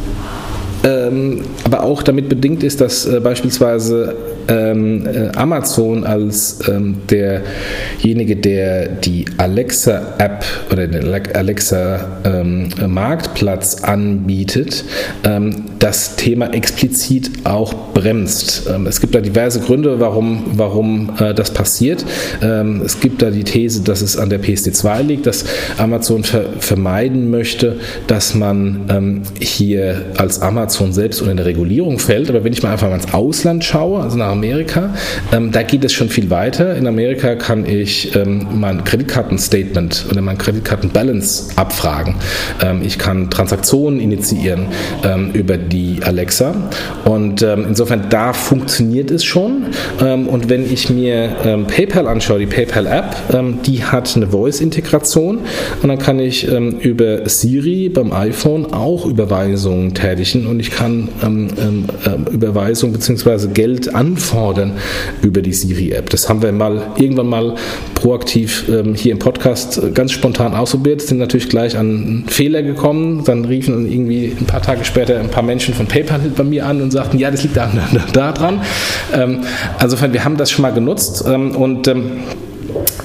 [0.84, 4.14] ähm, aber auch damit bedingt ist, dass äh, beispielsweise
[4.48, 14.84] ähm, äh, Amazon als ähm, derjenige, der die Alexa-App oder den Alexa-Marktplatz ähm, anbietet,
[15.24, 18.68] ähm, das Thema explizit auch bremst.
[18.72, 22.04] Ähm, es gibt da diverse Gründe, warum, warum äh, das passiert.
[22.84, 25.44] es gibt da die These, dass es an der PSD2 liegt, dass
[25.78, 27.76] Amazon ver vermeiden möchte,
[28.06, 32.30] dass man hier als Amazon Amazon selbst unter eine Regulierung fällt.
[32.30, 34.92] Aber wenn ich mal einfach mal ins Ausland schaue, also nach Amerika,
[35.32, 36.76] ähm, da geht es schon viel weiter.
[36.76, 42.16] In Amerika kann ich ähm, mein Kreditkartenstatement oder mein Kreditkartenbalance abfragen.
[42.62, 44.66] Ähm, ich kann Transaktionen initiieren
[45.04, 46.54] ähm, über die Alexa.
[47.04, 49.66] Und ähm, insofern, da funktioniert es schon.
[50.00, 55.38] Ähm, und wenn ich mir PayPal anschaue, die PayPal-App, die hat eine Voice-Integration.
[55.82, 60.46] Und dann kann ich über Siri beim iPhone auch Überweisungen tätigen.
[60.46, 63.48] Und ich kann ähm, ähm, ähm, Überweisung bzw.
[63.52, 63.94] Geld
[64.24, 64.72] anfordern
[65.22, 66.10] über die Siri-App.
[66.10, 67.54] Das haben wir mal irgendwann mal
[67.94, 72.62] proaktiv ähm, hier im Podcast äh, ganz spontan ausprobiert, sind natürlich gleich an einen Fehler
[72.62, 73.24] gekommen.
[73.24, 76.66] Dann riefen dann irgendwie ein paar Tage später ein paar Menschen von PayPal bei mir
[76.66, 78.60] an und sagten, ja, das liegt da, da, da dran.
[79.12, 79.40] Ähm,
[79.78, 81.86] also wir haben das schon mal genutzt ähm, und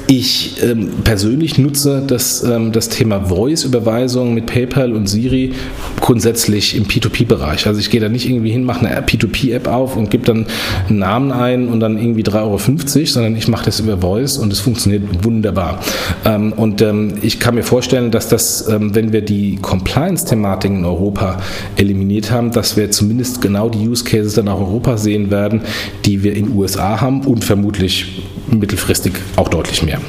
[0.08, 5.54] ich ähm, persönlich nutze das, ähm, das Thema Voice-Überweisung mit PayPal und Siri
[6.02, 7.68] grundsätzlich im P2P-Bereich.
[7.68, 10.48] Also ich gehe da nicht irgendwie hin, mache eine P2P-App auf und gebe dann
[10.88, 14.52] einen Namen ein und dann irgendwie 3,50 Euro, sondern ich mache das über Voice und
[14.52, 15.80] es funktioniert wunderbar.
[16.26, 20.86] Ähm, und ähm, ich kann mir vorstellen, dass das, ähm, wenn wir die Compliance-Thematiken in
[20.86, 21.40] Europa
[21.76, 25.62] eliminiert haben, dass wir zumindest genau die Use Cases dann auch Europa sehen werden,
[26.06, 30.00] die wir in den USA haben und vermutlich mittelfristig auch deutlich mehr.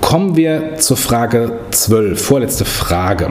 [0.00, 3.30] Kommen wir zur Frage 12, vorletzte Frage.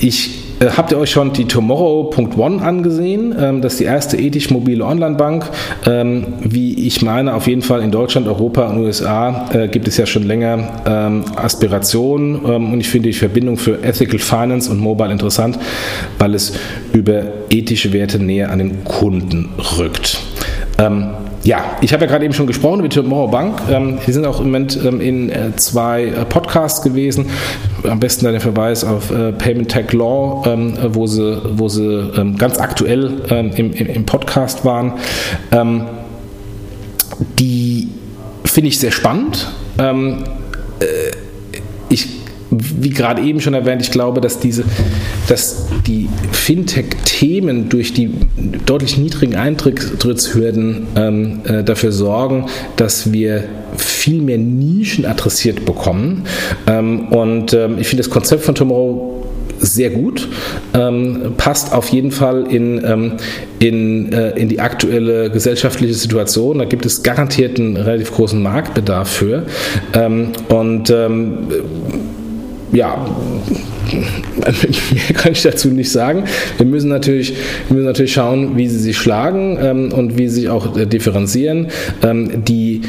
[0.00, 3.34] Ich äh, Habt ihr euch schon die Tomorrow.one angesehen?
[3.38, 5.46] Ähm, das ist die erste ethisch mobile Online-Bank.
[5.86, 9.96] Ähm, wie ich meine, auf jeden Fall in Deutschland, Europa und USA äh, gibt es
[9.96, 15.12] ja schon länger ähm, Aspirationen und ich finde die Verbindung für Ethical Finance und Mobile
[15.12, 15.58] interessant,
[16.18, 16.54] weil es
[16.92, 20.18] über ethische Werte näher an den Kunden rückt.
[21.44, 23.60] Ja, ich habe ja gerade eben schon gesprochen über Tomorrow Bank.
[23.70, 27.26] Ähm, die sind auch im Moment ähm, in äh, zwei äh, Podcasts gewesen.
[27.88, 32.10] Am besten da der Verweis auf äh, Payment Tech Law, ähm, wo sie, wo sie
[32.16, 34.94] ähm, ganz aktuell ähm, im, im, Podcast waren.
[35.52, 35.82] Ähm,
[37.38, 37.88] die
[38.44, 39.48] finde ich sehr spannend.
[42.50, 44.64] Wie gerade eben schon erwähnt, ich glaube, dass diese,
[45.28, 48.10] dass die Fintech-Themen durch die
[48.64, 52.46] deutlich niedrigen Eintrittshürden ähm, äh, dafür sorgen,
[52.76, 53.44] dass wir
[53.76, 56.24] viel mehr Nischen adressiert bekommen.
[56.66, 59.18] Ähm, und ähm, ich finde das Konzept von Tomorrow
[59.60, 60.28] sehr gut,
[60.74, 63.12] ähm, passt auf jeden Fall in, ähm,
[63.58, 66.58] in, äh, in die aktuelle gesellschaftliche Situation.
[66.58, 69.46] Da gibt es garantiert einen relativ großen Marktbedarf für.
[69.94, 71.38] Ähm, und ähm,
[72.72, 73.06] ja,
[74.42, 76.24] mehr kann ich dazu nicht sagen.
[76.56, 77.34] Wir müssen natürlich,
[77.68, 80.86] wir müssen natürlich schauen, wie sie sich schlagen ähm, und wie sie sich auch äh,
[80.86, 81.68] differenzieren.
[82.02, 82.82] Ähm, die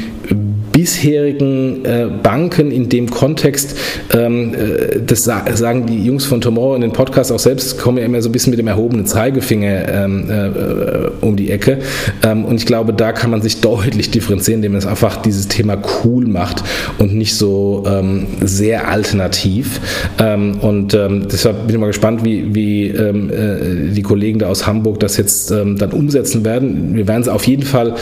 [0.80, 3.76] bisherigen äh, Banken in dem Kontext,
[4.14, 8.04] ähm, äh, das sagen die Jungs von Tomorrow in den Podcasts auch selbst, kommen ja
[8.04, 11.80] immer so ein bisschen mit dem erhobenen Zeigefinger ähm, äh, um die Ecke.
[12.22, 15.48] Ähm, und ich glaube, da kann man sich deutlich differenzieren, indem man es einfach dieses
[15.48, 16.64] Thema cool macht
[16.98, 19.82] und nicht so ähm, sehr alternativ.
[20.18, 24.66] Ähm, und ähm, deshalb bin ich mal gespannt, wie, wie äh, die Kollegen da aus
[24.66, 26.94] Hamburg das jetzt dann umsetzen werden.
[26.94, 27.94] Wir werden es auf jeden Fall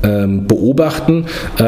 [0.00, 1.26] beobachten.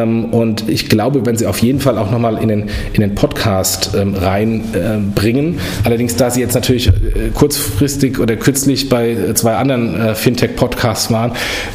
[0.08, 3.14] Ähm, und ich glaube, wenn sie auf jeden Fall auch nochmal in den, in den
[3.14, 5.54] Podcast ähm, reinbringen.
[5.54, 6.92] Äh, Allerdings, da sie jetzt natürlich äh,
[7.34, 11.32] kurzfristig oder kürzlich bei äh, zwei anderen äh, Fintech-Podcasts waren,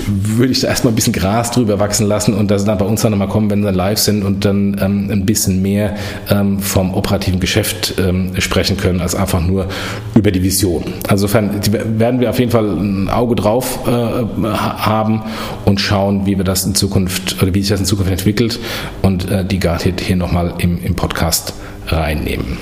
[0.08, 3.02] würde ich da erstmal ein bisschen Gras drüber wachsen lassen und sie dann bei uns
[3.02, 5.96] dann nochmal kommen, wenn sie dann live sind und dann ähm, ein bisschen mehr
[6.30, 9.68] ähm, vom operativen Geschäft ähm, sprechen können, als einfach nur
[10.16, 10.84] über die Vision.
[11.08, 11.52] Also insofern
[12.00, 15.22] werden wir auf jeden Fall ein Auge drauf haben
[15.66, 18.60] und schauen, wie wir das in Zukunft oder wie sich das in Zukunft entwickelt
[19.02, 21.54] und äh, die Guardhit hier nochmal im, im Podcast
[21.88, 22.58] reinnehmen.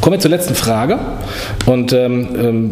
[0.00, 0.98] Kommen wir zur letzten Frage.
[1.66, 2.70] Und ähm, ähm,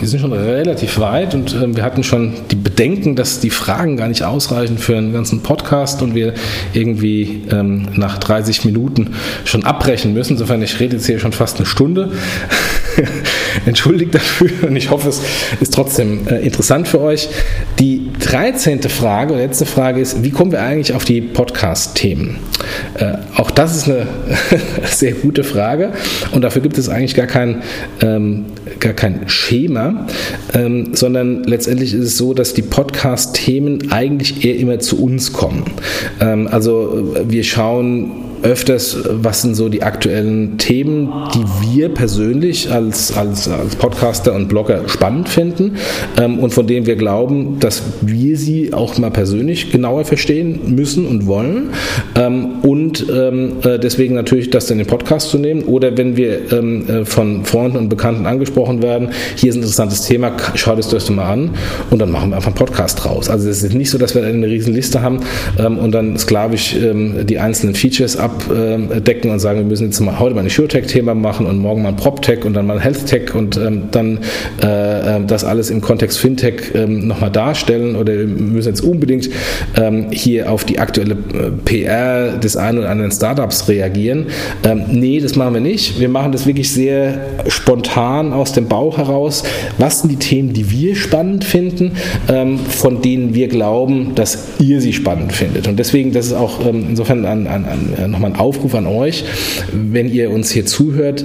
[0.00, 3.96] wir sind schon relativ weit und ähm, wir hatten schon die Bedenken, dass die Fragen
[3.96, 6.34] gar nicht ausreichen für einen ganzen Podcast und wir
[6.72, 9.14] irgendwie ähm, nach 30 Minuten
[9.44, 10.34] schon abbrechen müssen.
[10.34, 12.12] Insofern, ich rede jetzt hier schon fast eine Stunde.
[13.66, 15.20] Entschuldigt dafür und ich hoffe, es
[15.60, 17.28] ist trotzdem äh, interessant für euch.
[17.78, 18.82] Die 13.
[18.82, 22.38] Frage, letzte Frage ist, wie kommen wir eigentlich auf die Podcast-Themen?
[22.94, 24.06] Äh, auch das ist eine
[24.84, 25.92] sehr gute Frage
[26.32, 27.62] und dafür gibt es eigentlich gar kein,
[28.00, 28.46] ähm,
[28.80, 30.06] gar kein Schema,
[30.54, 35.64] ähm, sondern letztendlich ist es so, dass die Podcast-Themen eigentlich eher immer zu uns kommen.
[36.20, 43.16] Ähm, also wir schauen öfters, was sind so die aktuellen Themen, die wir persönlich als,
[43.16, 45.76] als, als Podcaster und Blogger spannend finden
[46.20, 51.06] ähm, und von denen wir glauben, dass wir sie auch mal persönlich genauer verstehen müssen
[51.06, 51.70] und wollen.
[52.16, 55.62] Ähm, und ähm, äh, deswegen natürlich das in den Podcast zu nehmen.
[55.62, 60.02] Oder wenn wir ähm, äh, von Freunden und Bekannten angesprochen werden, hier ist ein interessantes
[60.02, 61.50] Thema, schau das euch mal an
[61.90, 63.30] und dann machen wir einfach einen Podcast draus.
[63.30, 65.20] Also es ist nicht so, dass wir eine riesen Liste haben
[65.58, 70.00] ähm, und dann sklavisch ähm, die einzelnen Features ab abdecken und sagen, wir müssen jetzt
[70.00, 72.82] mal heute mal ein SureTech-Thema machen und morgen mal ein PropTech und dann mal ein
[72.82, 74.18] HealthTech und ähm, dann
[74.62, 79.30] äh, äh, das alles im Kontext Fintech ähm, nochmal darstellen oder wir müssen jetzt unbedingt
[79.76, 84.26] ähm, hier auf die aktuelle äh, PR des einen oder anderen Startups reagieren.
[84.64, 86.00] Ähm, nee, das machen wir nicht.
[86.00, 89.44] Wir machen das wirklich sehr spontan aus dem Bauch heraus.
[89.78, 91.92] Was sind die Themen, die wir spannend finden,
[92.28, 95.68] ähm, von denen wir glauben, dass ihr sie spannend findet?
[95.68, 99.24] Und deswegen, das ist auch ähm, insofern an, an, an, nochmal ein Aufruf an euch,
[99.72, 101.24] wenn ihr uns hier zuhört,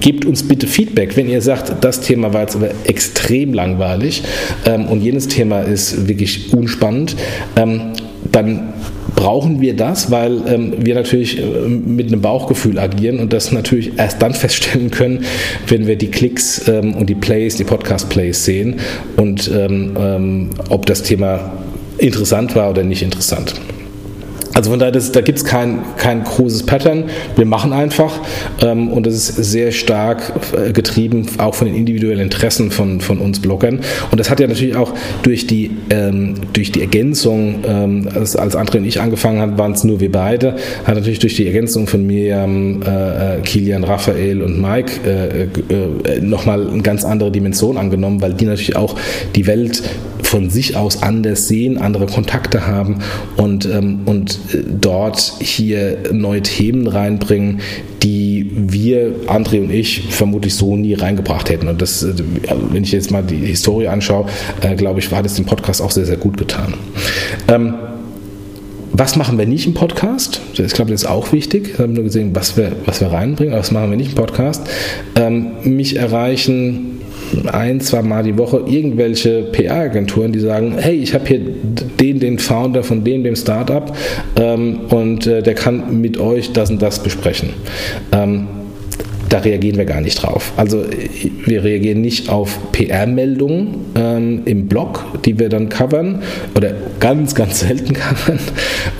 [0.00, 4.22] gebt uns bitte Feedback, wenn ihr sagt, das Thema war jetzt aber extrem langweilig
[4.66, 7.16] ähm, und jenes Thema ist wirklich unspannend,
[7.56, 7.92] ähm,
[8.30, 8.72] dann
[9.14, 13.98] brauchen wir das, weil ähm, wir natürlich äh, mit einem Bauchgefühl agieren und das natürlich
[13.98, 15.24] erst dann feststellen können,
[15.68, 18.76] wenn wir die Klicks ähm, und die Plays, die Podcast-Plays sehen
[19.16, 21.52] und ähm, ähm, ob das Thema
[21.98, 23.54] interessant war oder nicht interessant.
[24.54, 27.04] Also von daher, das, da gibt es kein, kein großes Pattern.
[27.36, 28.12] Wir machen einfach
[28.62, 33.18] ähm, und das ist sehr stark äh, getrieben auch von den individuellen Interessen von, von
[33.18, 33.80] uns Bloggern.
[34.10, 34.92] Und das hat ja natürlich auch
[35.22, 39.72] durch die, ähm, durch die Ergänzung, ähm, als, als André und ich angefangen haben, waren
[39.72, 44.42] es nur wir beide, hat natürlich durch die Ergänzung von Miriam, äh, äh Kilian, Raphael
[44.42, 48.94] und Mike äh, äh, nochmal eine ganz andere Dimension angenommen, weil die natürlich auch
[49.34, 49.82] die Welt
[50.34, 52.96] von sich aus anders sehen, andere Kontakte haben
[53.36, 57.60] und, ähm, und äh, dort hier neue Themen reinbringen,
[58.02, 61.68] die wir, André und ich, vermutlich so nie reingebracht hätten.
[61.68, 62.14] Und das, äh,
[62.72, 64.26] wenn ich jetzt mal die Historie anschaue,
[64.60, 66.74] äh, glaube ich, war das dem Podcast auch sehr, sehr gut getan.
[67.46, 67.74] Ähm,
[68.90, 70.40] was machen wir nicht im Podcast?
[70.54, 71.70] Ich glaube, das ist auch wichtig.
[71.74, 74.16] Ich habe nur gesehen, was wir, was wir reinbringen, aber was machen wir nicht im
[74.16, 74.62] Podcast?
[75.14, 76.94] Ähm, mich erreichen
[77.46, 82.38] ein, zwei Mal die Woche irgendwelche PR-Agenturen, die sagen, hey, ich habe hier den, den
[82.38, 83.94] Founder von dem, dem Startup
[84.40, 87.50] ähm, und äh, der kann mit euch das und das besprechen.
[88.12, 88.46] Ähm,
[89.34, 90.52] da reagieren wir gar nicht drauf.
[90.56, 90.84] Also
[91.44, 96.22] wir reagieren nicht auf PR-Meldungen ähm, im Blog, die wir dann covern
[96.54, 98.38] oder ganz, ganz selten covern.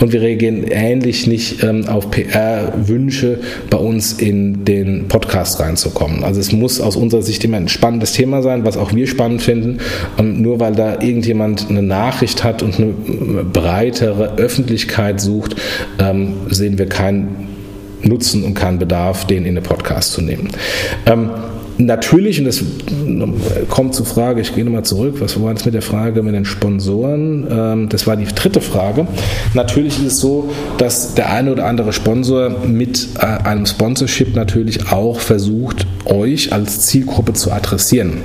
[0.01, 3.39] Und wir reagieren ähnlich nicht ähm, auf PR-Wünsche
[3.71, 6.25] bei uns in den Podcast reinzukommen.
[6.25, 9.41] Also es muss aus unserer Sicht immer ein spannendes Thema sein, was auch wir spannend
[9.41, 9.79] finden.
[10.17, 15.55] Und nur weil da irgendjemand eine Nachricht hat und eine breitere Öffentlichkeit sucht,
[16.01, 17.54] ähm, sehen wir keinen
[18.05, 20.49] Nutzen und keinen Bedarf, den in den Podcast zu nehmen.
[21.07, 21.31] Ähm,
[21.77, 22.63] Natürlich, und das
[23.69, 26.45] kommt zur Frage, ich gehe nochmal zurück, was war das mit der Frage mit den
[26.45, 27.49] Sponsoren?
[27.51, 29.09] Ähm, das war die dritte Frage.
[29.55, 34.93] Natürlich ist es so, dass der eine oder andere Sponsor mit äh, einem Sponsorship natürlich
[34.93, 38.19] auch versucht, euch als Zielgruppe zu adressieren.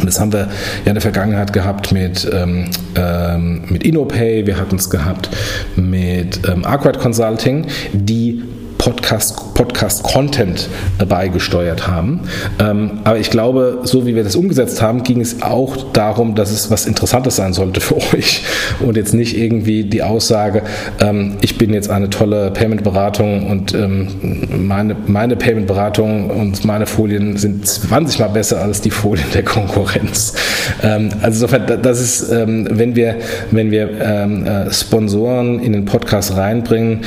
[0.00, 0.48] Und das haben wir ja
[0.86, 5.28] in der Vergangenheit gehabt mit, ähm, ähm, mit InnoPay, wir hatten es gehabt
[5.76, 8.42] mit ähm, Arkwright Consulting, die
[8.84, 10.68] Podcast, Podcast Content
[11.08, 12.20] beigesteuert haben.
[12.58, 16.50] Ähm, aber ich glaube, so wie wir das umgesetzt haben, ging es auch darum, dass
[16.50, 18.42] es was Interessantes sein sollte für euch
[18.80, 20.62] und jetzt nicht irgendwie die Aussage,
[21.00, 24.08] ähm, ich bin jetzt eine tolle Payment-Beratung und ähm,
[24.50, 30.34] meine, meine Payment-Beratung und meine Folien sind 20 mal besser als die Folien der Konkurrenz.
[30.82, 33.16] Also insofern, das ist, wenn wir,
[33.50, 37.00] wenn wir äh, Sponsoren in den Podcast reinbringen,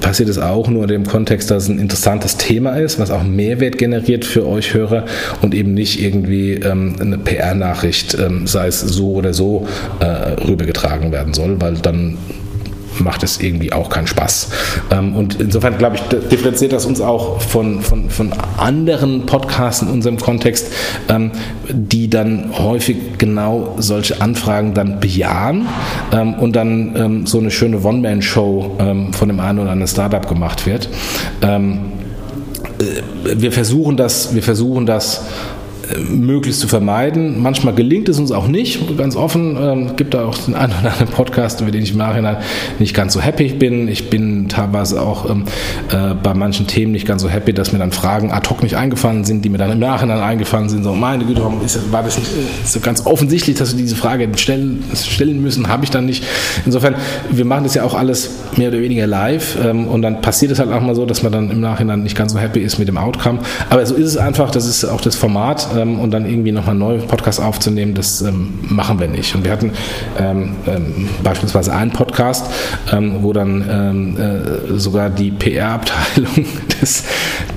[0.00, 3.10] passiert es auch nur in dem Kontext, Kontext, dass es ein interessantes Thema ist, was
[3.10, 5.04] auch Mehrwert generiert für euch Hörer
[5.42, 9.66] und eben nicht irgendwie ähm, eine PR-Nachricht, ähm, sei es so oder so,
[10.00, 12.16] äh, rübergetragen werden soll, weil dann
[13.00, 14.50] macht es irgendwie auch keinen Spaß.
[14.90, 19.88] Ähm, und insofern, glaube ich, differenziert das uns auch von, von, von anderen Podcasts in
[19.88, 20.72] unserem Kontext,
[21.08, 21.32] ähm,
[21.68, 25.66] die dann häufig genau solche Anfragen dann bejahen
[26.12, 28.78] ähm, und dann so eine schöne One-Man-Show
[29.12, 30.88] von dem einen oder anderen Startup gemacht wird.
[32.80, 35.24] Äh, wir versuchen das, wir versuchen das
[35.98, 37.40] möglichst zu vermeiden.
[37.42, 39.56] Manchmal gelingt es uns auch nicht, ganz offen.
[39.60, 42.38] Ähm, gibt da auch den einen oder anderen Podcast, über den ich im Nachhinein
[42.78, 43.88] nicht ganz so happy bin.
[43.88, 45.44] Ich bin teilweise auch ähm,
[45.90, 48.76] äh, bei manchen Themen nicht ganz so happy, dass mir dann Fragen ad hoc nicht
[48.76, 50.84] eingefallen sind, die mir dann im Nachhinein eingefallen sind.
[50.84, 53.96] So, meine Güte, warum ist, war das nicht äh, so ganz offensichtlich, dass wir diese
[53.96, 55.68] Frage stellen, stellen müssen?
[55.68, 56.24] Habe ich dann nicht.
[56.64, 56.94] Insofern,
[57.30, 60.58] wir machen das ja auch alles mehr oder weniger live ähm, und dann passiert es
[60.58, 62.88] halt auch mal so, dass man dann im Nachhinein nicht ganz so happy ist mit
[62.88, 63.40] dem Outcome.
[63.68, 66.72] Aber so ist es einfach, das ist auch das Format ähm, und dann irgendwie nochmal
[66.72, 69.34] einen neuen Podcast aufzunehmen, das ähm, machen wir nicht.
[69.34, 69.72] Und wir hatten
[70.18, 72.46] ähm, ähm beispielsweise einen Podcast,
[72.92, 76.46] ähm, wo dann äh, sogar die PR-Abteilung
[76.80, 77.04] des,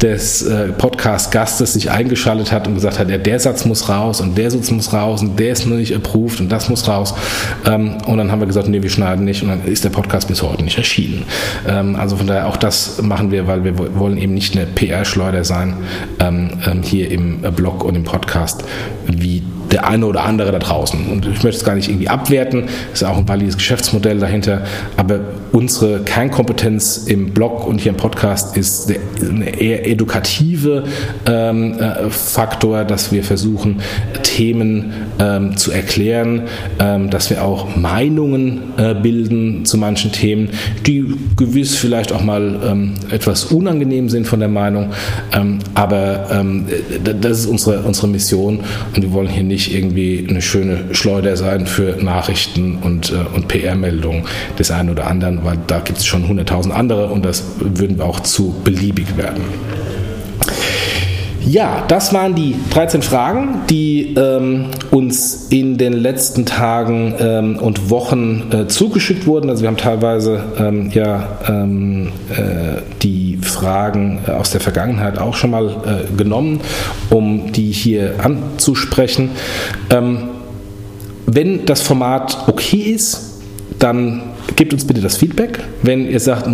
[0.01, 4.37] des äh, Podcast-Gastes sich eingeschaltet hat und gesagt hat, ja, der Satz muss raus und
[4.37, 7.13] der Satz muss raus und der ist nur nicht approved und das muss raus.
[7.65, 10.41] und dann haben wir gesagt, nee, wir schneiden nicht und dann ist der Podcast bis
[10.41, 11.23] heute nicht erschienen.
[11.65, 15.75] also von daher auch das machen wir, weil wir wollen eben nicht eine PR-Schleuder sein
[16.83, 18.63] hier im Blog und im Podcast Podcast
[19.07, 19.41] wie
[19.73, 21.07] der eine oder andere da draußen.
[21.11, 24.61] Und ich möchte es gar nicht irgendwie abwerten, ist ja auch ein valides Geschäftsmodell dahinter,
[24.97, 25.19] aber
[25.51, 28.99] unsere Kernkompetenz im Blog und hier im Podcast ist der
[29.59, 30.83] eher edukative
[31.25, 33.81] ähm, äh, Faktor, dass wir versuchen,
[34.21, 36.43] Themen ähm, zu erklären,
[36.79, 40.49] ähm, dass wir auch Meinungen äh, bilden zu manchen Themen,
[40.85, 44.91] die gewiss vielleicht auch mal ähm, etwas unangenehm sind von der Meinung,
[45.33, 46.65] ähm, aber ähm,
[47.21, 48.59] das ist unsere, unsere Mission.
[48.95, 53.47] Und wir wollen hier nicht irgendwie eine schöne Schleuder sein für Nachrichten und, äh, und
[53.47, 54.23] PR-Meldungen
[54.57, 58.05] des einen oder anderen, weil da gibt es schon 100.000 andere und das würden wir
[58.05, 59.43] auch zu beliebig werden.
[61.45, 67.89] Ja, das waren die 13 Fragen, die ähm, uns in den letzten Tagen ähm, und
[67.89, 69.49] Wochen äh, zugeschickt wurden.
[69.49, 75.35] Also wir haben teilweise ähm, ja ähm, äh, die Fragen äh, aus der Vergangenheit auch
[75.35, 76.61] schon mal äh, genommen,
[77.09, 79.31] um die hier anzusprechen.
[79.89, 80.29] Ähm,
[81.25, 83.41] wenn das Format okay ist,
[83.79, 85.59] dann gebt uns bitte das Feedback.
[85.81, 86.47] Wenn ihr sagt,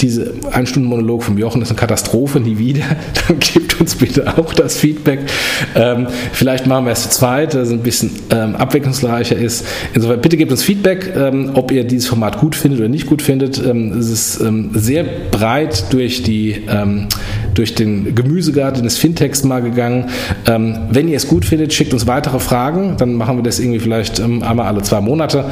[0.00, 2.84] diese ein Stunden Monolog vom Jochen ist eine Katastrophe, nie wieder,
[3.28, 5.20] dann gebt uns bitte auch das Feedback.
[5.74, 9.66] Ähm, vielleicht machen wir es zu zweit, dass es ein bisschen ähm, abwechslungsreicher ist.
[9.94, 13.22] Insofern bitte gebt uns Feedback, ähm, ob ihr dieses Format gut findet oder nicht gut
[13.22, 13.64] findet.
[13.64, 17.08] Ähm, es ist ähm, sehr breit durch die ähm,
[17.54, 20.10] durch den Gemüsegarten des Fintechs mal gegangen.
[20.46, 22.96] wenn ihr es gut findet, schickt uns weitere Fragen.
[22.98, 25.44] Dann machen wir das irgendwie vielleicht einmal alle zwei Monate.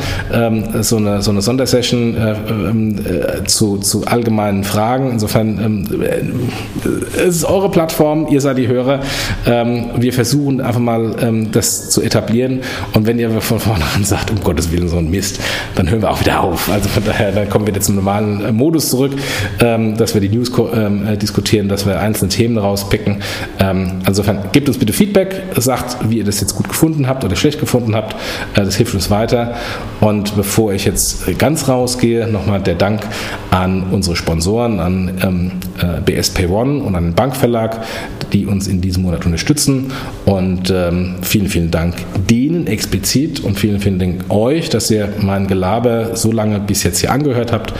[0.81, 5.11] so eine, so eine Sondersession äh, äh, zu, zu allgemeinen Fragen.
[5.13, 9.01] Insofern äh, es ist eure Plattform, ihr seid die Hörer.
[9.45, 12.61] wir versuchen einfach mal das zu etablieren.
[12.93, 15.41] Und wenn ihr von vornherein sagt, um Gottes Willen so ein Mist,
[15.75, 16.71] dann hören wir auch wieder auf.
[16.71, 19.13] Also von daher, dann kommen wir jetzt zum normalen Modus zurück,
[19.59, 20.51] dass wir die News
[21.21, 23.23] diskutieren, dass wir einzelne Themen rauspicken.
[24.07, 27.61] insofern gebt uns bitte Feedback, sagt, wie ihr das jetzt gut gefunden habt oder schlecht
[27.61, 28.17] gefunden habt.
[28.55, 29.55] das hilft uns weiter.
[30.01, 33.03] Und bevor ich jetzt ganz rausgehe, nochmal der Dank
[33.51, 37.85] an unsere Sponsoren, an ähm, äh, BS Pay One und an den Bankverlag,
[38.33, 39.93] die uns in diesem Monat unterstützen.
[40.25, 41.95] Und ähm, vielen, vielen Dank
[42.31, 47.01] denen explizit und vielen, vielen Dank euch, dass ihr mein Gelaber so lange bis jetzt
[47.01, 47.75] hier angehört habt.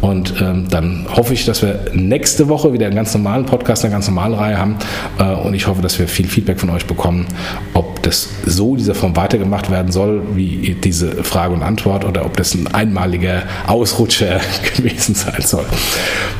[0.00, 3.90] Und ähm, dann hoffe ich, dass wir nächste Woche wieder einen ganz normalen Podcast, eine
[3.90, 4.76] ganz normale Reihe haben.
[5.18, 7.26] Äh, und ich hoffe, dass wir viel Feedback von euch bekommen,
[7.74, 12.36] ob das so dieser Form weitergemacht werden soll, wie diese Frage und Antwort, oder ob
[12.36, 14.40] das ein einmaliger Ausrutscher
[14.76, 15.64] gewesen sein soll.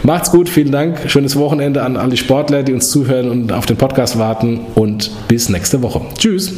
[0.03, 0.99] Macht's gut, vielen Dank.
[1.07, 5.49] Schönes Wochenende an alle Sportler, die uns zuhören und auf den Podcast warten und bis
[5.49, 6.01] nächste Woche.
[6.16, 6.53] Tschüss.